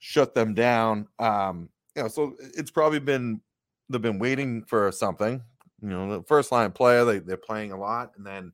[0.00, 1.08] shut them down.
[1.18, 3.40] Um, you know, so it's probably been
[3.88, 5.40] they've been waiting for something.
[5.80, 8.52] You know, the first line player they they're playing a lot, and then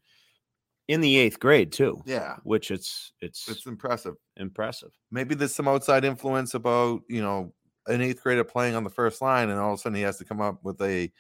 [0.87, 2.01] in the eighth grade too.
[2.07, 4.15] Yeah, which it's it's it's impressive.
[4.37, 4.91] Impressive.
[5.11, 7.53] Maybe there's some outside influence about you know
[7.89, 10.19] an eighth grader playing on the first line, and all of a sudden he has
[10.19, 11.11] to come up with a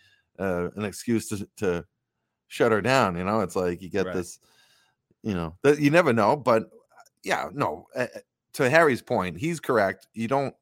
[0.41, 1.85] uh, an excuse to to
[2.49, 3.17] shut her down.
[3.17, 4.15] You know, it's like you get right.
[4.15, 4.39] this.
[5.23, 6.71] You know, that you never know, but
[7.23, 7.87] yeah, no.
[7.95, 8.07] Uh,
[8.55, 10.07] to Harry's point, he's correct.
[10.15, 10.55] You don't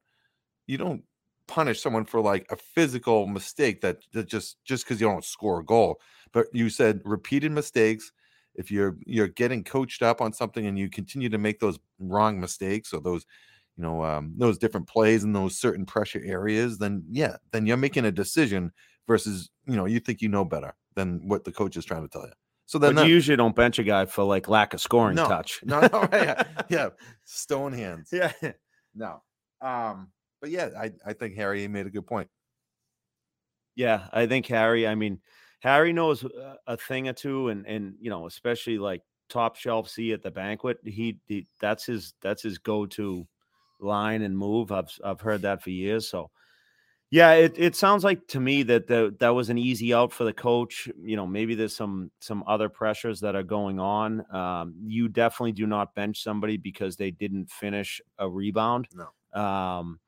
[0.67, 1.03] you don't
[1.47, 5.61] punish someone for like a physical mistake that, that just just because you don't score
[5.61, 6.01] a goal.
[6.33, 8.12] But you said repeated mistakes.
[8.55, 12.41] If you're you're getting coached up on something and you continue to make those wrong
[12.41, 13.25] mistakes or those
[13.77, 17.77] you know um, those different plays in those certain pressure areas, then yeah, then you're
[17.77, 18.73] making a decision
[19.09, 22.09] versus you know you think you know better than what the coach is trying to
[22.09, 22.33] tell you.
[22.66, 25.27] So then but you usually don't bench a guy for like lack of scoring no,
[25.27, 25.61] touch.
[25.64, 26.47] No, no, right.
[26.68, 26.90] yeah,
[27.25, 28.11] stone hands.
[28.12, 28.31] Yeah,
[28.94, 29.23] no.
[29.61, 32.29] Um, but yeah, I I think Harry made a good point.
[33.75, 34.87] Yeah, I think Harry.
[34.87, 35.21] I mean,
[35.61, 36.25] Harry knows
[36.66, 40.31] a thing or two, and and you know, especially like top shelf C at the
[40.31, 40.79] banquet.
[40.85, 43.27] He, he that's his that's his go to
[43.81, 44.73] line and move.
[44.73, 46.09] I've I've heard that for years.
[46.09, 46.31] So
[47.11, 50.25] yeah, it, it sounds like to me that the, that was an easy out for
[50.25, 50.88] the coach.
[51.03, 54.25] You know, maybe there's some some other pressures that are going on.
[54.35, 58.88] Um, you definitely do not bench somebody because they didn't finish a rebound.
[58.94, 59.40] No.
[59.40, 60.01] Um,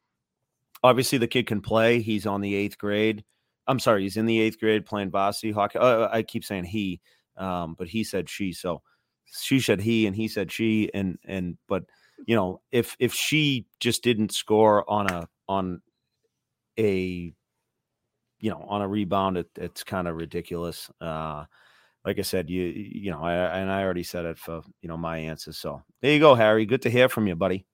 [0.82, 2.00] obviously, the kid can play.
[2.00, 3.24] He's on the eighth grade.
[3.66, 5.78] I'm sorry, he's in the eighth grade playing varsity hockey.
[5.78, 7.00] Uh, I keep saying he,
[7.36, 8.52] um, but he said she.
[8.52, 8.82] So
[9.24, 11.84] she said he, and he said she, and and but
[12.26, 15.80] you know, if if she just didn't score on a on
[16.78, 17.33] a
[18.40, 21.44] you know on a rebound it, it's kind of ridiculous uh
[22.04, 24.96] like i said you you know I, and i already said it for you know
[24.96, 27.66] my answer so there you go harry good to hear from you buddy.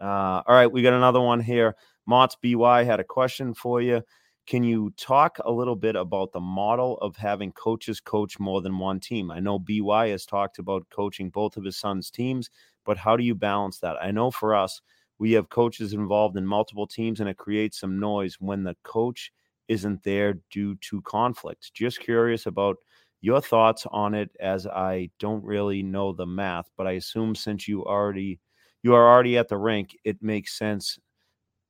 [0.00, 1.74] Uh all right we got another one here
[2.06, 4.02] motts by had a question for you
[4.46, 8.78] can you talk a little bit about the model of having coaches coach more than
[8.78, 9.32] one team?
[9.32, 12.48] I know by has talked about coaching both of his sons teams
[12.84, 13.96] but how do you balance that?
[14.00, 14.80] I know for us
[15.18, 19.32] we have coaches involved in multiple teams and it creates some noise when the coach
[19.68, 21.72] isn't there due to conflict.
[21.74, 22.76] Just curious about
[23.20, 27.66] your thoughts on it as I don't really know the math, but I assume since
[27.66, 28.40] you already
[28.82, 30.98] you are already at the rink, it makes sense,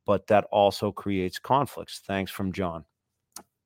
[0.04, 2.02] but that also creates conflicts.
[2.06, 2.84] Thanks from John.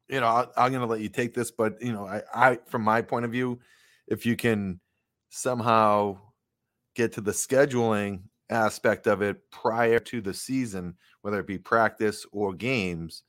[0.08, 2.58] You know, I, am going to let you take this, but you know, I, I,
[2.66, 3.58] from my point of view,
[4.06, 4.78] if you can
[5.30, 6.18] somehow
[6.94, 12.26] get to the scheduling aspect of it prior to the season, whether it be practice
[12.32, 13.22] or games,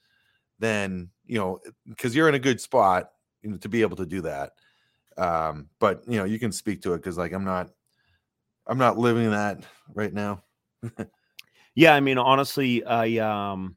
[0.60, 4.06] then you know because you're in a good spot you know, to be able to
[4.06, 4.52] do that.
[5.18, 7.70] Um, but you know you can speak to it because like I'm not
[8.68, 10.44] I'm not living that right now.
[11.76, 13.76] yeah, I mean honestly, I um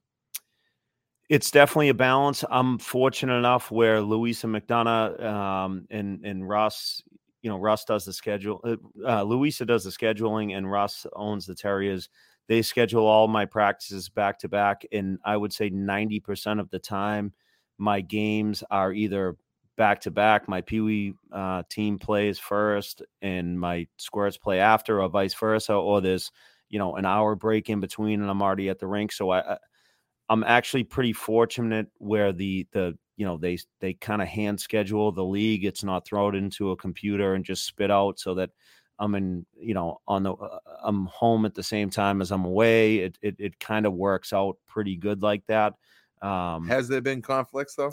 [1.29, 2.45] it's definitely a balance.
[2.51, 7.03] I'm fortunate enough where Louisa McDonough um, and and Russ,
[7.45, 8.59] you know, Russ does the schedule.
[8.65, 8.77] Uh,
[9.07, 12.09] uh, Louisa does the scheduling, and Russ owns the Terriers.
[12.49, 16.79] They schedule all my practices back to back, and I would say 90% of the
[16.79, 17.35] time,
[17.77, 19.37] my games are either
[19.77, 20.49] back to back.
[20.49, 25.75] My Pee Wee uh, team plays first, and my Squirts play after, or vice versa.
[25.75, 26.33] Or there's
[26.71, 29.13] you know an hour break in between, and I'm already at the rink.
[29.13, 29.59] So I,
[30.31, 35.13] I'm actually pretty fortunate where the the you know they they kind of hand schedule
[35.13, 35.65] the league.
[35.65, 38.51] It's not thrown into a computer and just spit out so that
[38.99, 42.45] I'm in, you know, on the, uh, I'm home at the same time as I'm
[42.45, 42.99] away.
[42.99, 45.75] It, it, it kind of works out pretty good like that.
[46.23, 47.91] Um, Has there been conflicts though?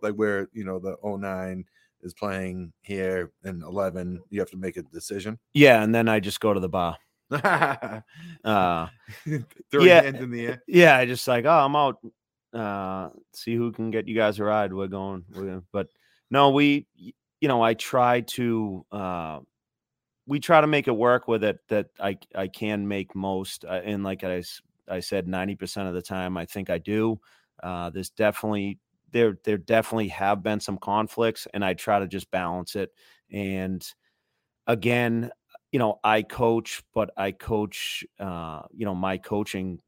[0.00, 1.64] Like where, you know, the 09
[2.02, 5.38] is playing here and 11, you have to make a decision.
[5.52, 5.82] Yeah.
[5.82, 6.96] And then I just go to the bar.
[7.30, 8.00] uh,
[8.44, 10.62] yeah, in the air.
[10.66, 10.96] Yeah.
[10.96, 11.98] I just like, oh, I'm out.
[12.52, 14.72] Uh, see who can get you guys a ride.
[14.72, 15.62] We're going, we're going.
[15.72, 15.88] but
[16.30, 19.40] no, we, you know, I try to, uh,
[20.26, 23.64] we try to make it work with it that I I can make most.
[23.64, 24.42] Uh, and like I
[24.88, 27.18] I said, ninety percent of the time, I think I do.
[27.62, 28.78] Uh, there's definitely
[29.10, 32.90] there there definitely have been some conflicts, and I try to just balance it.
[33.32, 33.82] And
[34.66, 35.30] again,
[35.72, 38.04] you know, I coach, but I coach.
[38.20, 39.80] Uh, you know, my coaching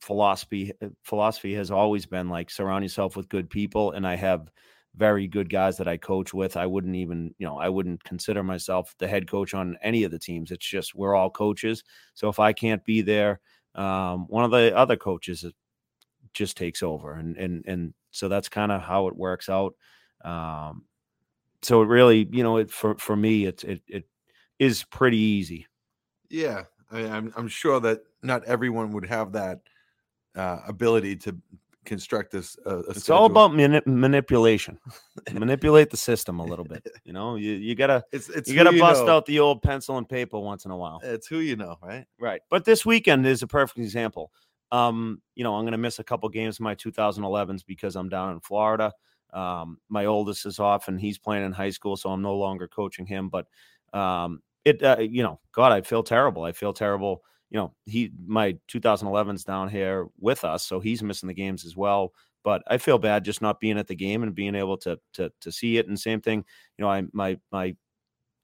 [0.00, 4.50] philosophy uh, philosophy has always been like surround yourself with good people, and I have
[4.96, 6.56] very good guys that I coach with.
[6.56, 10.10] I wouldn't even, you know, I wouldn't consider myself the head coach on any of
[10.10, 10.50] the teams.
[10.50, 11.84] It's just we're all coaches.
[12.14, 13.40] So if I can't be there,
[13.74, 15.44] um, one of the other coaches
[16.34, 19.74] just takes over, and and and so that's kind of how it works out.
[20.24, 20.84] Um,
[21.62, 24.04] so it really, you know, it for for me, it it it
[24.58, 25.66] is pretty easy.
[26.28, 29.60] Yeah, I I'm I'm sure that not everyone would have that
[30.36, 31.36] uh, ability to
[31.84, 32.56] construct this.
[32.66, 33.18] Uh, it's schedule.
[33.18, 34.78] all about mani- manipulation.
[35.32, 36.86] Manipulate the system a little bit.
[37.04, 39.16] You know, you you gotta it's, it's you gotta bust know.
[39.16, 41.00] out the old pencil and paper once in a while.
[41.02, 42.06] It's who you know, right?
[42.18, 42.42] Right.
[42.50, 44.30] But this weekend is a perfect example.
[44.72, 48.32] Um, you know, I'm gonna miss a couple games of my 2011s because I'm down
[48.32, 48.92] in Florida.
[49.32, 52.68] Um, my oldest is off and he's playing in high school, so I'm no longer
[52.68, 53.28] coaching him.
[53.28, 53.46] But
[53.92, 56.44] um, it, uh, you know, God, I feel terrible.
[56.44, 61.26] I feel terrible you know, he my 2011's down here with us, so he's missing
[61.26, 62.12] the games as well.
[62.42, 65.30] But I feel bad just not being at the game and being able to to
[65.40, 65.88] to see it.
[65.88, 66.44] And same thing,
[66.78, 67.76] you know, I my my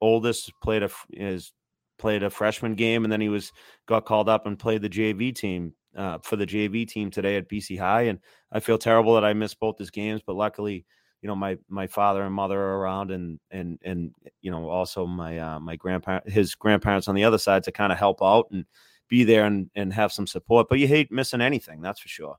[0.00, 1.52] oldest played a is
[1.98, 3.52] played a freshman game, and then he was
[3.86, 7.48] got called up and played the JV team uh, for the JV team today at
[7.48, 8.02] BC High.
[8.02, 8.18] And
[8.52, 10.84] I feel terrible that I missed both his games, but luckily,
[11.22, 14.10] you know, my my father and mother are around, and and and
[14.42, 17.92] you know, also my uh, my grandparent, his grandparents on the other side to kind
[17.92, 18.64] of help out and
[19.08, 20.68] be there and, and have some support.
[20.68, 22.36] But you hate missing anything, that's for sure.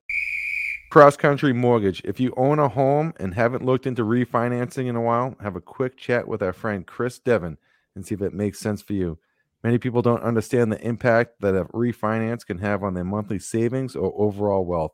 [0.89, 2.01] Cross Country Mortgage.
[2.05, 5.61] If you own a home and haven't looked into refinancing in a while, have a
[5.61, 7.57] quick chat with our friend Chris Devon
[7.95, 9.17] and see if it makes sense for you.
[9.63, 13.95] Many people don't understand the impact that a refinance can have on their monthly savings
[13.95, 14.93] or overall wealth.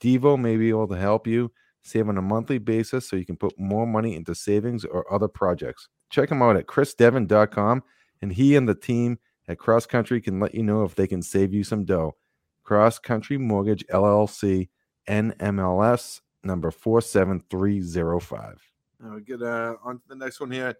[0.00, 1.52] Devo may be able to help you
[1.82, 5.28] save on a monthly basis so you can put more money into savings or other
[5.28, 5.88] projects.
[6.10, 7.82] Check him out at chrisdevon.com,
[8.22, 11.22] and he and the team at Cross Country can let you know if they can
[11.22, 12.14] save you some dough.
[12.62, 14.68] Cross Country Mortgage LLC,
[15.08, 18.62] NMLS number 47305.
[19.00, 20.74] Now we get uh, on to the next one here.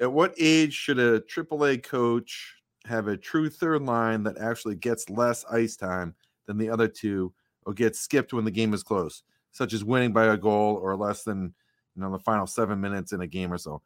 [0.00, 2.54] At what age should a AAA coach
[2.86, 6.14] have a true third line that actually gets less ice time
[6.46, 7.32] than the other two
[7.64, 10.96] or gets skipped when the game is close, such as winning by a goal or
[10.96, 11.54] less than
[11.94, 13.82] you know the final seven minutes in a game or so?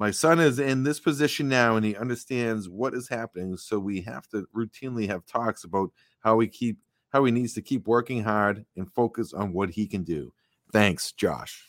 [0.00, 3.58] My son is in this position now and he understands what is happening.
[3.58, 5.90] So we have to routinely have talks about
[6.20, 6.78] how we keep
[7.10, 10.32] how he needs to keep working hard and focus on what he can do.
[10.72, 11.66] Thanks, Josh.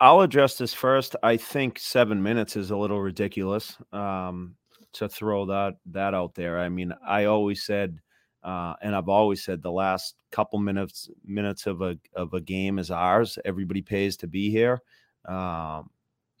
[0.00, 1.14] I'll address this first.
[1.22, 4.54] I think seven minutes is a little ridiculous um,
[4.94, 6.58] to throw that that out there.
[6.58, 7.98] I mean, I always said,
[8.42, 12.78] uh, and I've always said, the last couple minutes minutes of a of a game
[12.78, 13.38] is ours.
[13.44, 14.80] Everybody pays to be here.
[15.26, 15.90] Um,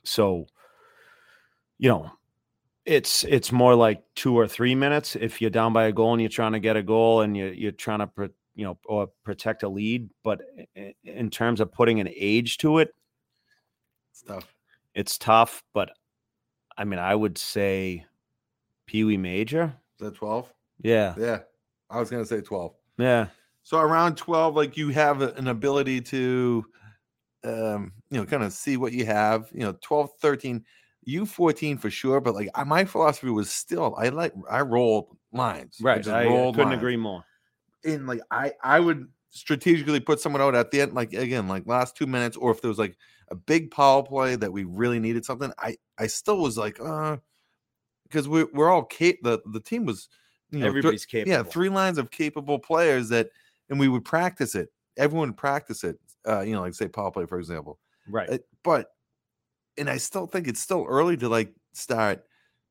[0.04, 0.46] so
[1.78, 2.10] you know,
[2.84, 6.20] It's it's more like two or three minutes if you're down by a goal and
[6.22, 9.08] you're trying to get a goal and you're you're trying to pro- you know or
[9.24, 10.08] protect a lead.
[10.22, 10.42] But
[11.04, 12.94] in terms of putting an age to it,
[14.10, 14.54] it's tough.
[14.94, 15.62] it's tough.
[15.72, 15.90] But
[16.76, 18.04] I mean, I would say
[18.86, 19.74] Pee Wee Major.
[19.98, 20.52] Is that 12?
[20.82, 21.40] Yeah, Yeah.
[21.88, 22.74] I was gonna say 12.
[22.98, 23.28] yeah,
[23.62, 26.64] So around 12, like you have an ability to
[27.44, 30.64] um, you know, kind of see what you have, you know, 12, 13,
[31.06, 32.20] you 14 for sure.
[32.20, 35.78] But like I- my philosophy was still I like I rolled lines.
[35.82, 36.06] right.
[36.06, 36.78] I, I couldn't lines.
[36.78, 37.24] agree more.
[37.84, 41.66] and like I I would strategically put someone out at the end, like again, like
[41.66, 42.96] last two minutes, or if there was like
[43.28, 47.16] a big power play that we really needed something, I I still was like, uh,
[48.04, 50.08] because we're we're all cap the the team was
[50.50, 51.32] you know Everybody's capable.
[51.32, 53.30] yeah three lines of capable players that
[53.70, 54.68] and we would practice it.
[54.96, 55.98] Everyone would practice it.
[56.28, 57.78] Uh, you know, like say power play for example.
[58.08, 58.30] right.
[58.30, 58.90] Uh, but
[59.78, 62.24] and I still think it's still early to like start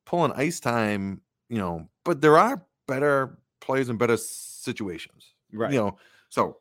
[0.06, 5.34] pulling ice time, you know, but there are better players in better situations.
[5.52, 5.72] right.
[5.72, 5.98] You know,
[6.28, 6.58] so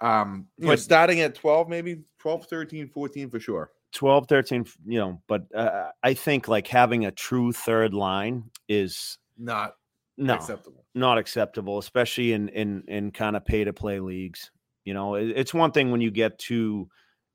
[0.00, 4.64] um you know, But- starting at 12 maybe 12 13 14 for sure 12 13
[4.86, 9.76] you know but uh, i think like having a true third line is not
[10.16, 14.50] no acceptable not acceptable especially in in in kind of pay to play leagues
[14.84, 16.88] you know it- it's one thing when you get to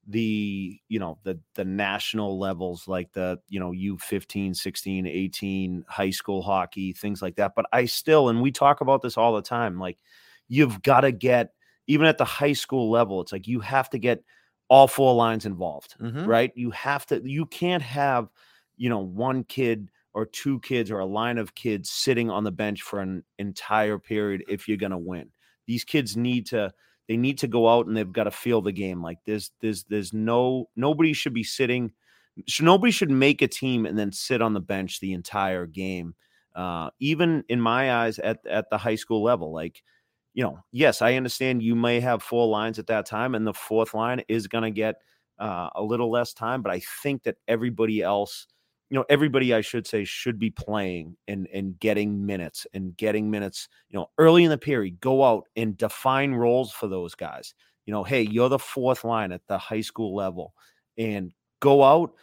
[0.08, 6.10] the you know the the national levels like the you know u15 16 18 high
[6.12, 7.54] school hockey things like that.
[7.56, 9.98] But i still and we talk about this all the time like
[10.48, 11.52] you've got to get
[11.88, 14.24] even at the high school level it's like you have to get
[14.70, 16.26] all four lines involved Mhm.
[16.28, 16.52] right?
[16.56, 18.30] You have to you can't have
[18.78, 22.52] you know one kid or two kids or a line of kids sitting on the
[22.52, 25.30] bench for an entire period if you're going to win.
[25.68, 26.72] These kids need to
[27.08, 29.84] they need to go out and they've got to feel the game like there's there's
[29.86, 31.92] there's no nobody should be sitting
[32.48, 36.16] should, nobody should make a team and then sit on the bench the entire game
[36.56, 39.82] uh, even in my eyes at at the high school level like
[40.34, 43.54] you know yes i understand you may have four lines at that time and the
[43.54, 44.96] fourth line is going to get
[45.40, 48.48] uh, a little less time but i think that everybody else
[48.90, 53.30] you know everybody i should say should be playing and and getting minutes and getting
[53.30, 57.54] minutes you know early in the period go out and define roles for those guys.
[57.86, 60.54] You know hey you're the fourth line at the high school level
[60.98, 62.14] and go out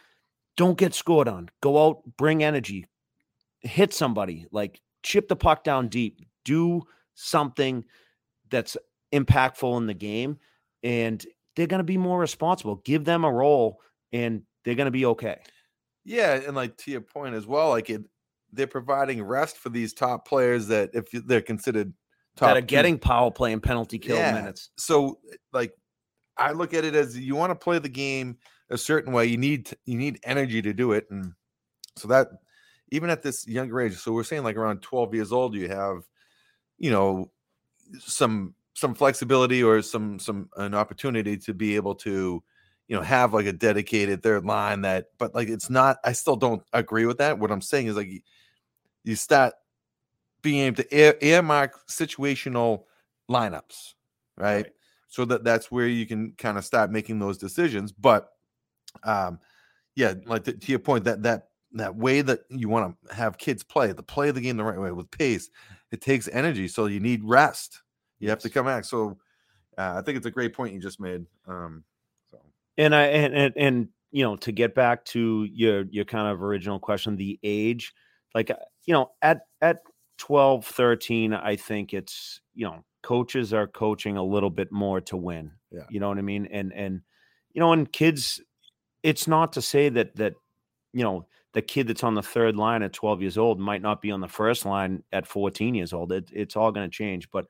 [0.57, 1.49] don't get scored on.
[1.61, 2.87] Go out bring energy.
[3.59, 6.21] Hit somebody like chip the puck down deep.
[6.43, 6.83] Do
[7.15, 7.83] something
[8.49, 8.77] that's
[9.11, 10.37] impactful in the game
[10.83, 12.75] and they're going to be more responsible.
[12.77, 13.79] Give them a role
[14.11, 15.39] and they're going to be okay
[16.05, 18.01] yeah and like to your point as well like it
[18.53, 21.91] they're providing rest for these top players that if they're considered
[22.37, 24.33] top that are two- getting power play and penalty kill Yeah.
[24.33, 24.69] minutes.
[24.77, 25.19] so
[25.51, 25.73] like
[26.37, 28.37] i look at it as you want to play the game
[28.69, 31.33] a certain way you need you need energy to do it and
[31.95, 32.27] so that
[32.91, 36.03] even at this younger age so we're saying like around 12 years old you have
[36.77, 37.31] you know
[37.99, 42.43] some some flexibility or some some an opportunity to be able to
[42.87, 46.35] you know have like a dedicated third line that but like it's not i still
[46.35, 48.19] don't agree with that what i'm saying is like you,
[49.03, 49.53] you start
[50.41, 52.83] being able to ear, earmark situational
[53.29, 53.93] lineups
[54.37, 54.55] right?
[54.55, 54.71] Right.
[55.07, 58.29] so that that's where you can kind of start making those decisions but
[59.03, 59.39] um
[59.95, 63.37] yeah like to, to your point that that that way that you want to have
[63.37, 65.49] kids play the play the game the right way with pace
[65.91, 67.81] it takes energy so you need rest
[68.19, 69.17] you have to come back so
[69.77, 71.83] uh, i think it's a great point you just made um
[72.77, 76.41] And I and, and and you know to get back to your your kind of
[76.43, 77.93] original question, the age,
[78.33, 78.55] like uh,
[78.85, 79.79] you know at at
[80.17, 85.17] 12, 13, I think it's you know coaches are coaching a little bit more to
[85.17, 85.51] win.
[85.71, 85.83] Yeah.
[85.89, 86.47] you know what I mean.
[86.47, 87.01] And and
[87.53, 88.41] you know, and kids,
[89.03, 90.33] it's not to say that that
[90.93, 94.01] you know the kid that's on the third line at 12 years old might not
[94.01, 96.11] be on the first line at 14 years old.
[96.11, 97.45] It, it's all going to change, but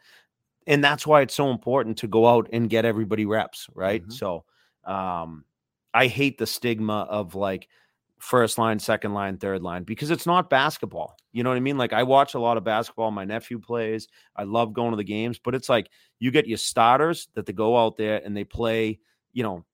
[0.67, 4.05] and that's why it's so important to go out and get everybody reps, right?
[4.05, 4.11] Mhm.
[4.13, 4.45] So,
[4.85, 5.45] um,
[5.93, 7.67] I hate the stigma of like
[8.19, 11.15] first line, second line, third line because it's not basketball.
[11.31, 11.77] You know what I mean?
[11.77, 13.11] Like I watch a lot of basketball.
[13.11, 14.07] My nephew plays.
[14.35, 17.53] I love going to the games, but it's like you get your starters that they
[17.53, 18.99] go out there and they play.
[19.33, 19.65] You know,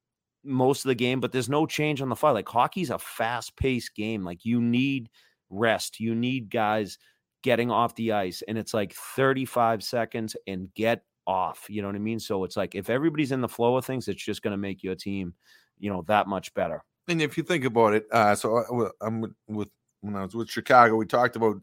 [0.43, 2.32] most of the game, but there's no change on the fly.
[2.32, 4.24] Like hockey's a fast paced game.
[4.24, 5.09] Like you need
[5.49, 5.99] rest.
[5.99, 6.97] You need guys
[7.43, 11.65] getting off the ice, and it's like 35 seconds and get off.
[11.69, 12.19] You know what I mean?
[12.19, 14.84] So it's like if everybody's in the flow of things, it's just going to make
[14.84, 15.34] your team,
[15.80, 16.84] you know, that much better.
[17.07, 19.69] and if you think about it uh so I, I'm with, with
[20.01, 21.55] when i was with chicago we talked about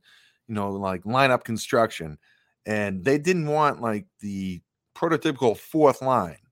[0.48, 2.18] you know like lineup construction
[2.66, 4.60] and they didn't want like the
[4.96, 6.42] prototypical fourth line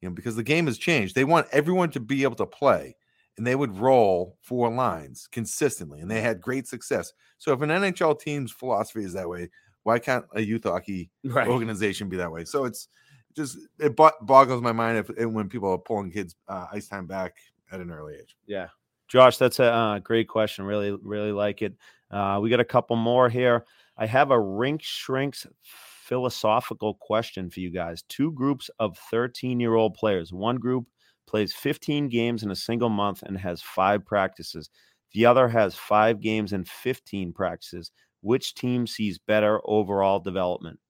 [0.00, 2.94] you know because the game has changed they want everyone to be able to play
[3.36, 7.12] and they would roll four lines consistently, and they had great success.
[7.38, 9.48] So if an NHL team's philosophy is that way,
[9.84, 11.48] why can't a youth hockey Right.
[11.48, 12.44] organization be that way?
[12.44, 12.88] So it's
[13.34, 17.36] just it boggles my mind if when people are pulling kids uh, ice time back
[17.70, 18.36] at an early age.
[18.46, 18.68] Yeah.
[19.08, 20.64] Josh, that's a uh, great question.
[20.64, 21.74] Really, really like it.
[22.10, 23.64] Uh, we got a couple more here.
[23.96, 28.02] I have a rink shrinks philosophical question for you guys.
[28.08, 30.32] Two groups of 13 year old players.
[30.32, 30.86] One group
[31.26, 34.70] plays 15 games in a single month and has five practices.
[35.12, 37.90] The other has five games and 15 practices.
[38.22, 40.80] Which team sees better overall development?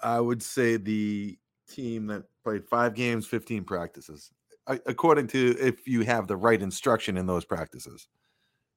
[0.00, 4.30] I would say the team that played five games, 15 practices,
[4.66, 8.08] according to if you have the right instruction in those practices,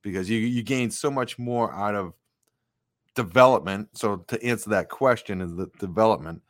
[0.02, 2.14] because you, you gain so much more out of
[3.16, 3.90] development.
[3.94, 6.42] So to answer that question is the development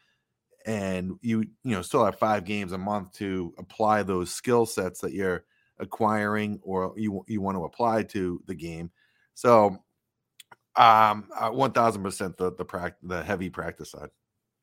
[0.65, 5.01] and you you know still have five games a month to apply those skill sets
[5.01, 5.43] that you're
[5.79, 8.89] acquiring or you you want to apply to the game.
[9.33, 9.82] So
[10.75, 14.09] um uh, 1000% the the prac- the heavy practice side.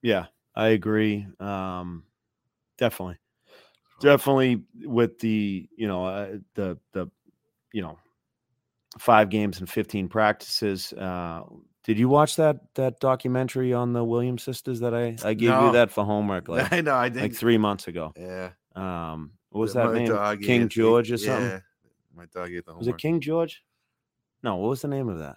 [0.02, 1.26] Yeah, I agree.
[1.38, 2.04] Um,
[2.78, 3.18] definitely,
[4.00, 7.11] definitely with the you know uh, the the
[7.72, 7.98] you know
[8.98, 10.92] five games and fifteen practices.
[10.92, 11.42] Uh,
[11.84, 15.66] did you watch that that documentary on the Williams sisters that I I gave No.
[15.66, 18.12] you that for homework like I know I did like three months ago?
[18.16, 18.50] yeah.
[18.76, 20.42] Um, what was My that name?
[20.42, 21.62] King George or yeah, something?
[22.14, 22.78] My dog ate the homework.
[22.78, 22.98] Was it.
[22.98, 23.62] King George?
[24.42, 25.36] No, what was the name of that?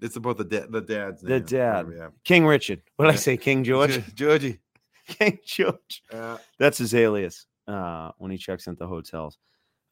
[0.00, 1.86] It's about the dad the dad's The dad.
[1.86, 2.82] whatever, King Richard.
[2.96, 3.36] What did I say?
[3.36, 3.64] King.
[3.64, 4.14] George.
[4.14, 4.58] Georgie.
[5.06, 6.02] King George.
[6.12, 9.38] Uh, That's his alias uh, when he checks into hotels.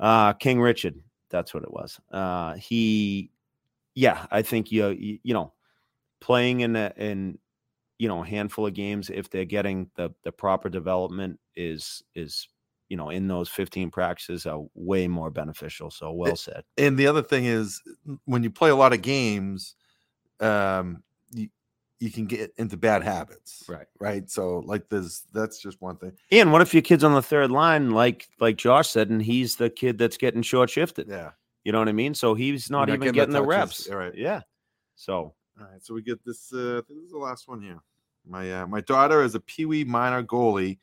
[0.00, 0.94] Uh, King Richard,
[1.28, 1.98] that's what it was.
[2.12, 3.30] Uh, he,
[3.96, 5.52] yeah, I think you, you you know,
[6.20, 7.36] playing in a, in
[7.98, 12.46] you know a handful of games if they're getting the the proper development is is
[12.88, 15.90] you know in those 15 practices are way more beneficial.
[15.90, 16.62] So well said.
[16.76, 17.82] and the other thing is
[18.24, 19.74] when you play a lot of games,
[20.40, 21.48] um, you
[22.00, 23.64] you can get into bad habits.
[23.68, 23.86] Right.
[23.98, 24.30] Right.
[24.30, 26.12] So like this that's just one thing.
[26.30, 29.56] And what if your kid's on the third line, like like Josh said, and he's
[29.56, 31.08] the kid that's getting short shifted?
[31.08, 31.30] Yeah.
[31.64, 32.14] You know what I mean?
[32.14, 33.88] So he's not not even getting getting the the, reps.
[33.88, 34.14] Yeah, right.
[34.14, 34.40] Yeah.
[34.96, 36.52] So All right, so we get this.
[36.52, 37.80] Uh, this is the last one here.
[38.26, 40.78] My uh, my daughter is a Pee Wee minor goalie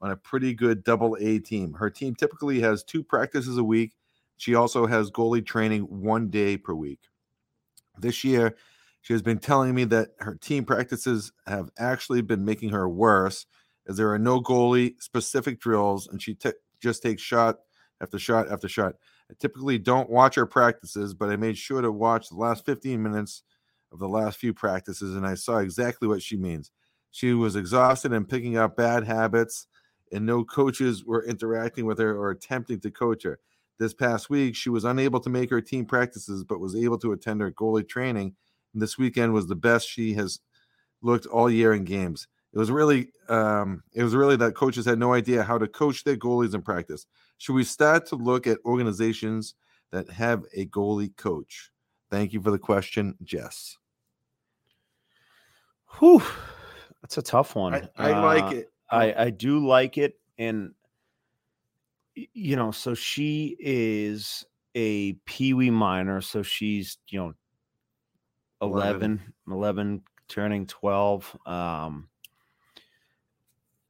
[0.00, 1.72] on a pretty good Double A team.
[1.72, 3.96] Her team typically has two practices a week.
[4.36, 7.00] She also has goalie training one day per week.
[7.98, 8.56] This year,
[9.02, 13.46] she has been telling me that her team practices have actually been making her worse,
[13.88, 17.60] as there are no goalie specific drills, and she t- just takes shot
[18.00, 18.94] after shot after shot.
[19.30, 23.02] I typically don't watch her practices, but I made sure to watch the last 15
[23.02, 23.42] minutes
[23.92, 26.70] of the last few practices, and I saw exactly what she means.
[27.10, 29.66] She was exhausted and picking up bad habits,
[30.12, 33.38] and no coaches were interacting with her or attempting to coach her.
[33.78, 37.12] This past week, she was unable to make her team practices, but was able to
[37.12, 38.34] attend her goalie training.
[38.72, 40.40] And this weekend was the best she has
[41.02, 42.28] looked all year in games.
[42.52, 46.04] It was really, um, it was really that coaches had no idea how to coach
[46.04, 47.06] their goalies in practice.
[47.38, 49.54] Should we start to look at organizations
[49.92, 51.70] that have a goalie coach?
[52.10, 53.76] Thank you for the question, Jess.
[55.98, 56.22] Whew,
[57.02, 57.88] that's a tough one.
[57.96, 58.72] I, I like Uh, it.
[58.90, 60.74] I I do like it, and
[62.14, 64.44] you know, so she is
[64.74, 67.32] a Pee Wee minor, so she's you know
[68.62, 71.36] 11, 11 turning twelve.
[71.46, 72.08] Um,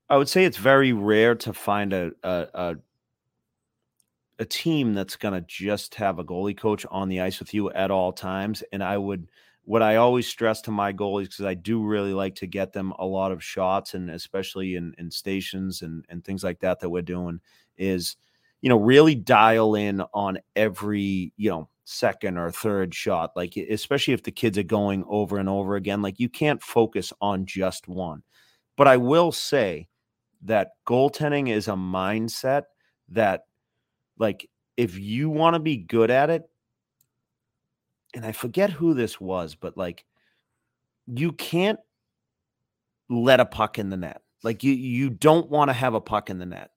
[0.08, 2.76] I would say it's very rare to find a a, a
[4.40, 7.70] a team that's going to just have a goalie coach on the ice with you
[7.72, 8.64] at all times.
[8.72, 9.28] And I would,
[9.64, 12.94] what I always stress to my goalies, because I do really like to get them
[12.98, 16.88] a lot of shots and especially in, in stations and, and things like that that
[16.88, 17.38] we're doing
[17.76, 18.16] is,
[18.62, 23.32] you know, really dial in on every, you know, second or third shot.
[23.36, 27.12] Like, especially if the kids are going over and over again, like you can't focus
[27.20, 28.22] on just one.
[28.76, 29.88] But I will say
[30.42, 32.64] that goaltending is a mindset
[33.10, 33.44] that
[34.18, 36.48] like if you want to be good at it
[38.14, 40.04] and i forget who this was but like
[41.06, 41.78] you can't
[43.08, 46.30] let a puck in the net like you you don't want to have a puck
[46.30, 46.70] in the net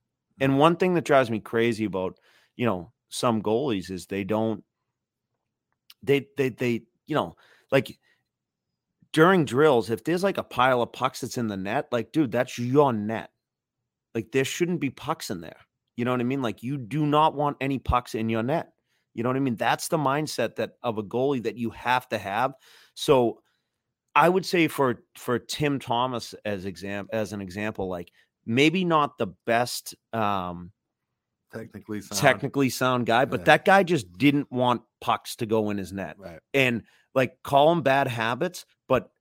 [0.44, 2.18] and one thing that drives me crazy about
[2.56, 4.64] you know some goalies is they don't
[6.04, 7.36] they they they you know
[7.72, 7.98] like
[9.12, 12.32] during drills if there's like a pile of pucks that's in the net like dude
[12.32, 13.30] that's your net
[14.14, 15.58] like there shouldn't be pucks in there
[15.96, 16.42] you know what I mean?
[16.42, 18.72] Like you do not want any pucks in your net.
[19.14, 19.56] You know what I mean?
[19.56, 22.54] That's the mindset that of a goalie that you have to have.
[22.96, 23.42] So
[24.16, 28.12] I would say for for Tim Thomas as exam as an example, like
[28.46, 30.72] maybe not the best um
[31.52, 32.20] technically sound.
[32.20, 33.46] technically sound guy, but Yeah.
[33.46, 36.16] that guy just didn't want pucks to go in his net.
[36.18, 36.40] right.
[36.54, 36.84] And
[37.14, 39.12] like call them bad habits, but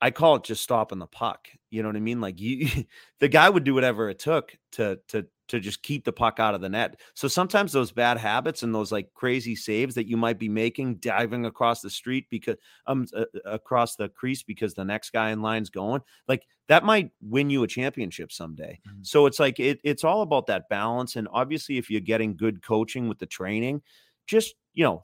[0.00, 1.48] I call it just stopping the puck.
[1.70, 2.20] You know what I mean?
[2.20, 2.68] Like you
[3.20, 6.54] the guy would do whatever it took to to to just keep the puck out
[6.54, 7.00] of the net.
[7.14, 10.96] So sometimes those bad habits and those like crazy saves that you might be making
[10.96, 12.56] diving across the street because
[12.86, 17.10] um uh, across the crease because the next guy in line's going, like that might
[17.22, 18.78] win you a championship someday.
[18.86, 19.06] Mhm.
[19.06, 22.62] So it's like it, it's all about that balance and obviously if you're getting good
[22.62, 23.82] coaching with the training,
[24.26, 25.02] just, you know,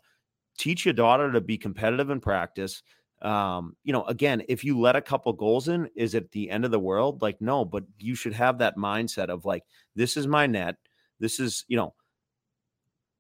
[0.59, 2.83] teach your daughter to be competitive in practice.
[3.25, 6.65] Um, you know, again, if you let a couple goals in, is it the end
[6.65, 7.23] of the world?
[7.23, 9.65] Like, no, but you should have that mindset of like,
[9.97, 10.77] this is my net.
[11.21, 11.95] This is, you know,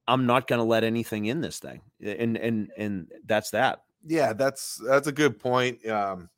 [0.06, 1.80] I'm not gonna let anything in this thing.
[2.02, 3.84] And and and that's that.
[4.06, 5.86] Yeah, that's that's a good point.
[5.88, 6.28] Um,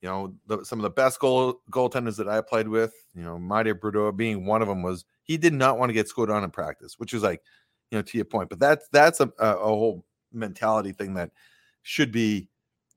[0.00, 3.36] you know, the, some of the best goal goaltenders that I played with, you know,
[3.36, 6.44] Mario Brodeur being one of them, was he did not want to get scored on
[6.44, 7.42] in practice, which is like,
[7.90, 8.48] you know, to your point.
[8.48, 11.32] But that's that's a, a whole mentality thing that
[11.82, 12.48] should be,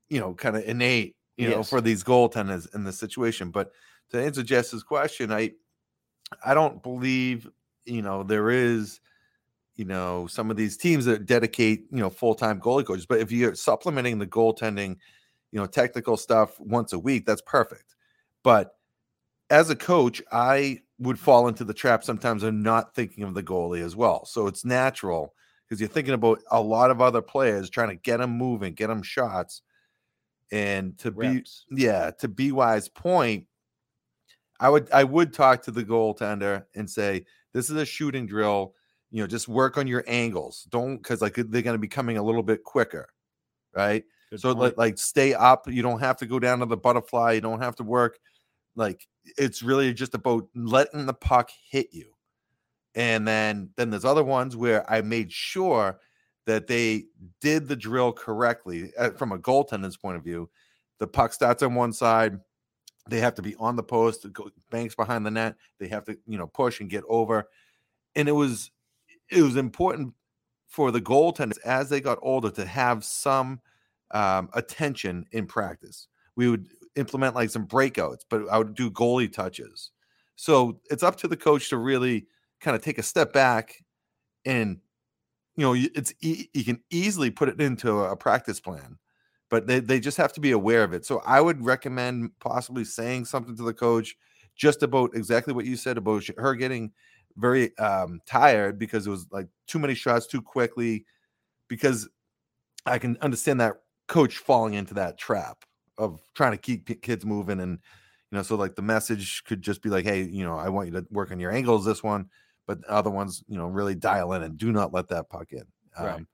[0.08, 3.50] you know, kind of innate, you know, for these goaltenders in this situation.
[3.50, 3.72] But
[4.10, 5.52] to answer Jess's question, I
[6.44, 7.48] I don't believe,
[7.84, 9.00] you know, there is
[9.76, 13.06] you know, some of these teams that dedicate, you know, full time goalie coaches.
[13.06, 14.96] But if you're supplementing the goaltending,
[15.50, 17.96] you know, technical stuff once a week, that's perfect.
[18.42, 18.72] But
[19.50, 23.42] as a coach, I would fall into the trap sometimes of not thinking of the
[23.42, 24.24] goalie as well.
[24.24, 25.34] So it's natural
[25.66, 28.88] because you're thinking about a lot of other players trying to get them moving, get
[28.88, 29.62] them shots.
[30.52, 33.46] And to be, yeah, to BY's point,
[34.60, 37.24] I would I would talk to the goaltender and say,
[37.54, 38.74] this is a shooting drill.
[39.10, 40.66] You know, just work on your angles.
[40.70, 43.08] Don't because like they're going to be coming a little bit quicker,
[43.74, 44.04] right?
[44.30, 45.66] Good so like like stay up.
[45.68, 47.32] You don't have to go down to the butterfly.
[47.32, 48.18] You don't have to work.
[48.76, 49.06] Like
[49.38, 52.12] it's really just about letting the puck hit you.
[52.94, 55.98] And then then there's other ones where I made sure
[56.46, 57.04] that they
[57.40, 60.50] did the drill correctly uh, from a goaltender's point of view.
[60.98, 62.38] The puck starts on one side.
[63.08, 64.26] They have to be on the post,
[64.70, 65.56] banks behind the net.
[65.78, 67.48] They have to, you know, push and get over.
[68.14, 68.70] And it was
[69.30, 70.14] it was important
[70.68, 73.60] for the goaltenders as they got older to have some
[74.12, 76.08] um, attention in practice.
[76.36, 79.90] We would implement like some breakouts, but I would do goalie touches.
[80.36, 82.26] So it's up to the coach to really
[82.60, 83.84] kind of take a step back
[84.44, 84.78] and
[85.56, 88.98] you know it's e- you can easily put it into a practice plan
[89.50, 91.04] but they, they just have to be aware of it.
[91.04, 94.16] So i would recommend possibly saying something to the coach
[94.56, 96.92] just about exactly what you said about her getting
[97.36, 101.06] very um, tired because it was like too many shots too quickly
[101.68, 102.08] because
[102.86, 103.74] i can understand that
[104.08, 105.64] coach falling into that trap
[105.98, 107.78] of trying to keep kids moving and
[108.30, 110.88] you know so like the message could just be like hey you know i want
[110.88, 112.28] you to work on your angles this one
[112.66, 115.52] but the other ones you know really dial in and do not let that puck
[115.52, 115.64] in
[116.00, 116.14] Right.
[116.14, 116.26] um,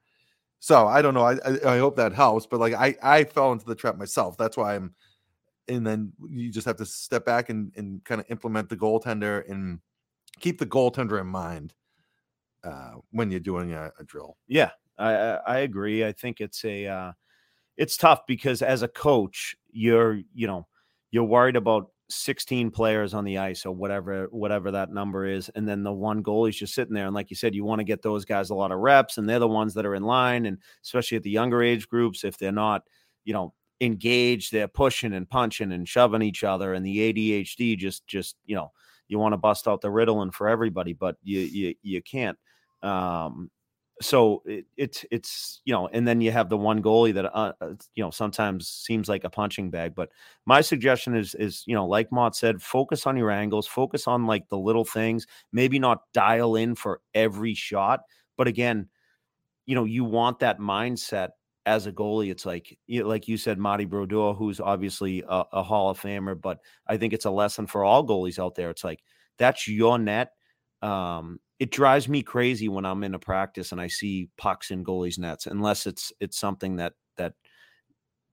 [0.60, 3.52] so i don't know I, I i hope that helps but like i i fell
[3.52, 4.94] into the trap myself that's why i'm
[5.68, 9.48] and then you just have to step back and and kind of implement the goaltender
[9.50, 9.80] and
[10.40, 11.74] keep the goaltender in mind
[12.64, 16.04] uh when you're doing a, a drill Yeah, I, I I agree.
[16.04, 17.12] I think it's a uh,
[17.76, 20.66] it's tough because as a coach, you're you know
[21.10, 25.68] you're worried about 16 players on the ice or whatever whatever that number is, and
[25.68, 27.06] then the one goalie's just sitting there.
[27.06, 29.28] And like you said, you want to get those guys a lot of reps, and
[29.28, 32.38] they're the ones that are in line, and especially at the younger age groups, if
[32.38, 32.82] they're not
[33.24, 38.06] you know engaged, they're pushing and punching and shoving each other, and the ADHD just
[38.06, 38.72] just you know
[39.08, 42.38] you want to bust out the Ritalin for everybody, but you you you can't.
[42.82, 43.50] Um,
[44.00, 47.52] so it, it's it's you know and then you have the one goalie that uh,
[47.60, 50.10] uh, you know sometimes seems like a punching bag but
[50.46, 54.26] my suggestion is is you know like mott said focus on your angles focus on
[54.26, 58.00] like the little things maybe not dial in for every shot
[58.36, 58.88] but again
[59.66, 61.30] you know you want that mindset
[61.66, 65.62] as a goalie it's like you like you said Marty Brodeur who's obviously a, a
[65.62, 68.84] hall of famer but i think it's a lesson for all goalies out there it's
[68.84, 69.02] like
[69.38, 70.30] that's your net
[70.82, 74.84] um it drives me crazy when I'm in a practice and I see pucks in
[74.84, 77.34] goalies nets, unless it's it's something that that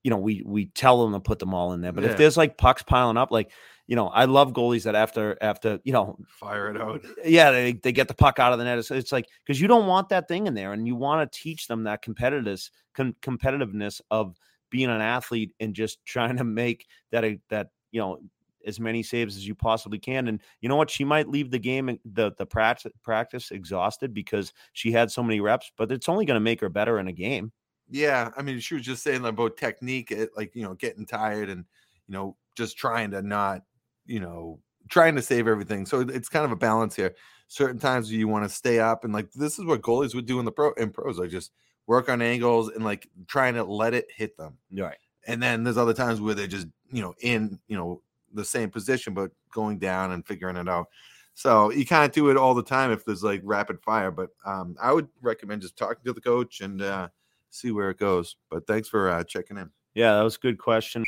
[0.03, 1.91] you know we we tell them to put them all in there.
[1.91, 2.11] But Yeah.
[2.11, 3.51] if there's like pucks piling up, like
[3.88, 7.51] you know, I love goalies that after after you know, fire it out eh, yeah,
[7.51, 8.78] they they get the puck out of the net.
[8.78, 11.39] It's, it's like because you don't want that thing in there, and you want to
[11.39, 14.36] teach them that competitiveness com- competitiveness of
[14.69, 18.19] being an athlete and just trying to make that a, that you know
[18.66, 20.28] as many saves as you possibly can.
[20.28, 20.89] And you know what?
[20.89, 25.39] She might leave the game, the the practice practice exhausted because she had so many
[25.39, 27.51] reps, but it's only going to make her better in a game.
[27.89, 31.49] Yeah, I mean, she was just saying about technique, it, like you know, getting tired
[31.49, 31.66] and
[32.07, 33.61] you know, just trying to not,
[34.05, 34.59] you know,
[34.89, 35.86] trying to save everything.
[35.86, 37.16] So it's kind of a balance here.
[37.47, 40.39] certain times you want to stay up and like this is what goalies would do
[40.39, 41.20] in the pro in pros.
[41.20, 41.51] Like just
[41.88, 44.57] work on angles and like trying to let it hit them.
[44.72, 44.97] Right.
[45.28, 48.01] And then there's other times where they're just you know in you know
[48.36, 50.88] the same position but going down and figuring it out.
[51.33, 54.11] So you kind of do it all the time if there's like rapid fire.
[54.11, 57.09] But um, I would recommend just talking to the coach and uh,
[57.49, 58.38] see where it goes.
[58.49, 59.69] But thanks for uh, checking in.
[59.93, 61.03] Yeah, that was a good question.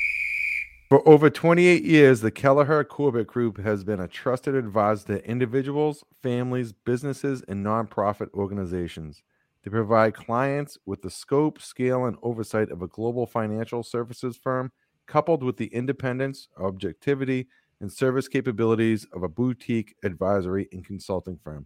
[0.89, 6.05] For over 28 years, the Kelliher Corbett Group has been a trusted advisor to individuals,
[6.23, 9.21] families, businesses, and nonprofit organizations.
[9.63, 14.71] They provide clients with the scope, scale, and oversight of a global financial services firm,
[15.07, 17.47] coupled with the independence, objectivity,
[17.79, 21.65] and service capabilities of a boutique advisory and consulting firm.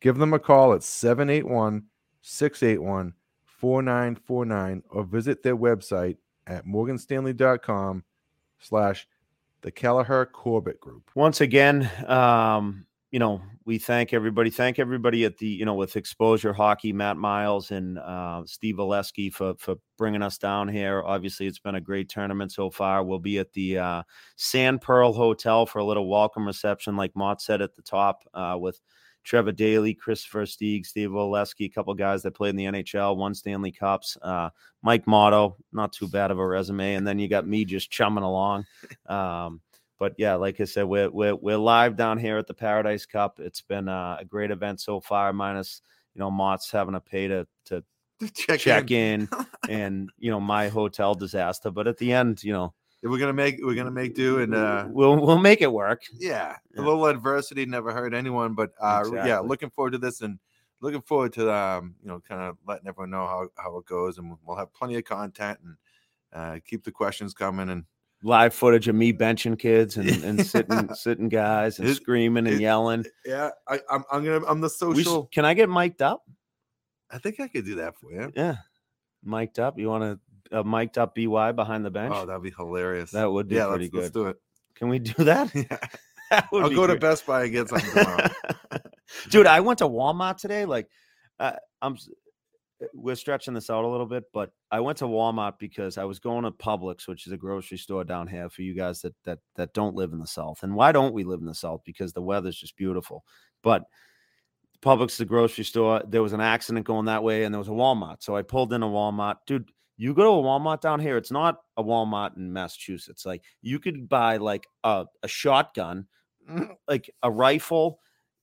[0.00, 1.84] Give them a call at 781
[2.22, 3.14] 681
[3.44, 6.16] 4949 or visit their website
[6.46, 8.04] at morganstanley.com
[8.58, 9.06] slash
[9.62, 11.10] the Kelliher Corbett Group.
[11.14, 14.50] Once again, um, you know, we thank everybody.
[14.50, 19.32] Thank everybody at the, you know, with Exposure Hockey, Matt Miles and uh, Steve Oleksy
[19.32, 21.02] for for bringing us down here.
[21.04, 23.02] Obviously, it's been a great tournament so far.
[23.02, 24.02] We'll be at the uh,
[24.36, 28.56] Sand Pearl Hotel for a little welcome reception, like Mott said at the top, uh,
[28.58, 28.80] with
[29.24, 33.34] Trevor Daley, Christopher Stieg, Steve Oleksy, a couple guys that played in the NHL, won
[33.34, 34.16] Stanley Cups.
[34.22, 34.50] Uh,
[34.82, 38.24] Mike Mottau, not too bad of a resume, and then you got me just chumming
[38.24, 38.64] along.
[39.06, 39.60] Um,
[40.00, 43.38] but yeah, like I said, we're we're we're live down here at the Paradise Cup.
[43.38, 45.82] It's been uh, a great event so far, minus
[46.14, 47.84] you know Mott's having to pay to to
[48.34, 49.28] Check, check in
[49.68, 51.70] and you know my hotel disaster.
[51.70, 54.86] But at the end, you know We're gonna make we're gonna make do and uh
[54.90, 56.02] we'll we'll make it work.
[56.18, 56.80] yeah, Yeah.
[56.80, 58.54] a little adversity never hurt anyone.
[58.54, 60.38] But uh yeah, looking forward to this and
[60.80, 64.16] looking forward to um, you know, kind of letting everyone know how, how it goes
[64.16, 65.76] and we'll have plenty of content and
[66.32, 67.84] uh keep the questions coming and
[68.22, 72.56] Live footage of me benching kids and, and sitting sitting guys and It- screaming and
[72.56, 73.06] it- yelling.
[73.24, 76.22] yeah, I, I'm I'm gonna I'm the social should, can I get mic'd up?
[77.10, 78.30] I think I could do that for you.
[78.36, 78.56] Yeah,
[79.24, 79.78] mic'd up.
[79.78, 82.12] You want to uh, mic'd up by behind the bench?
[82.14, 83.10] Oh, that'd be hilarious.
[83.12, 84.36] That would be yeah, pretty let's, let's do it.
[84.74, 85.50] Can we do that?
[85.54, 85.78] Yeah.
[86.30, 86.94] That I'll go to.
[86.94, 88.28] Best Buy and get something tomorrow.
[89.30, 90.64] Dude, I went to Walmart today.
[90.64, 90.88] Like,
[91.40, 91.96] uh, I'm.
[92.94, 96.18] We're stretching this out a little bit, but I went to Walmart because I was
[96.18, 99.38] going to Publix, which is a grocery store down here for you guys that that
[99.56, 100.62] that don't live in the South.
[100.62, 101.82] And why don't we live in the South?
[101.84, 103.24] Because the weather's just beautiful.
[103.62, 103.84] But
[104.82, 106.02] Publix a grocery store.
[106.08, 108.22] There was an accident going that way, and there was a Walmart.
[108.22, 109.70] So I pulled in a Walmart, dude.
[109.98, 111.18] You go to a Walmart down here.
[111.18, 113.26] It's not a Walmart in Massachusetts.
[113.26, 116.06] Like you could buy like a, a shotgun,
[116.88, 118.00] like a rifle.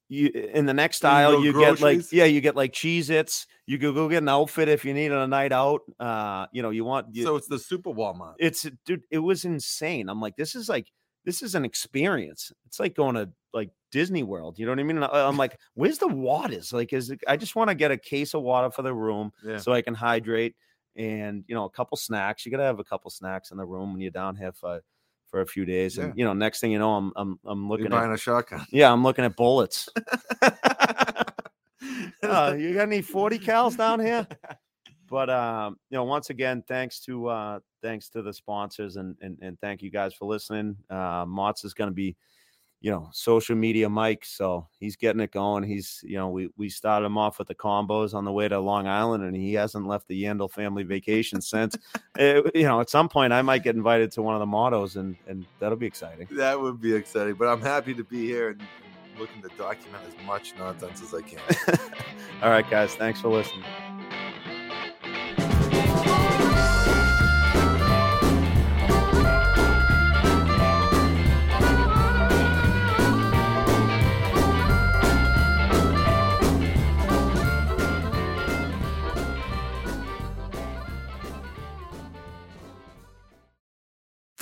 [0.09, 3.45] You in the next aisle, you get like yeah, you get like Cheez Its.
[3.65, 5.81] You could go get an outfit if you need on a night out.
[5.99, 8.35] Uh, you know, you want you, so it's the Super Walmart.
[8.39, 10.07] it's dude, it was insane.
[10.07, 10.87] I'm like, this is like
[11.25, 12.53] this is an experience.
[12.67, 14.57] It's like going to like Disney World.
[14.57, 14.95] You know what I mean?
[14.97, 16.71] And I'm like, where's the waters?
[16.71, 19.31] Like, is it, I just want to get a case of water for the room
[19.43, 19.57] Yeah.
[19.57, 20.55] so I can hydrate
[20.95, 22.45] and you know a couple snacks.
[22.45, 24.79] You gotta have a couple snacks in the room when you're down here for
[25.27, 25.97] for a few days.
[25.97, 26.13] And Yeah.
[26.15, 28.65] you know, next thing you know, I'm I'm I'm You're looking buying at a shotgun.
[28.71, 29.89] yeah, I'm looking at bullets.
[32.23, 34.27] Uh, you got any 40 cals down here?
[35.09, 39.37] But um, you know, once again, thanks to uh thanks to the sponsors and and,
[39.41, 40.75] and thank you guys for listening.
[40.89, 42.15] Uh Mott's is gonna be,
[42.79, 44.23] you know, social media Mike.
[44.23, 45.63] So he's getting it going.
[45.63, 48.59] He's, you know, we we started him off with the combos on the way to
[48.59, 51.77] Long Island, and he hasn't left the Yandle family vacation since.
[52.17, 54.95] Eh, you know, at some point I might get invited to one of the mottos
[54.95, 56.27] and and that'll be exciting.
[56.31, 58.61] That would be exciting, but I'm happy to be here and
[59.19, 61.39] looking to document as much nonsense as I can.
[62.43, 63.65] All right, guys, thanks for listening.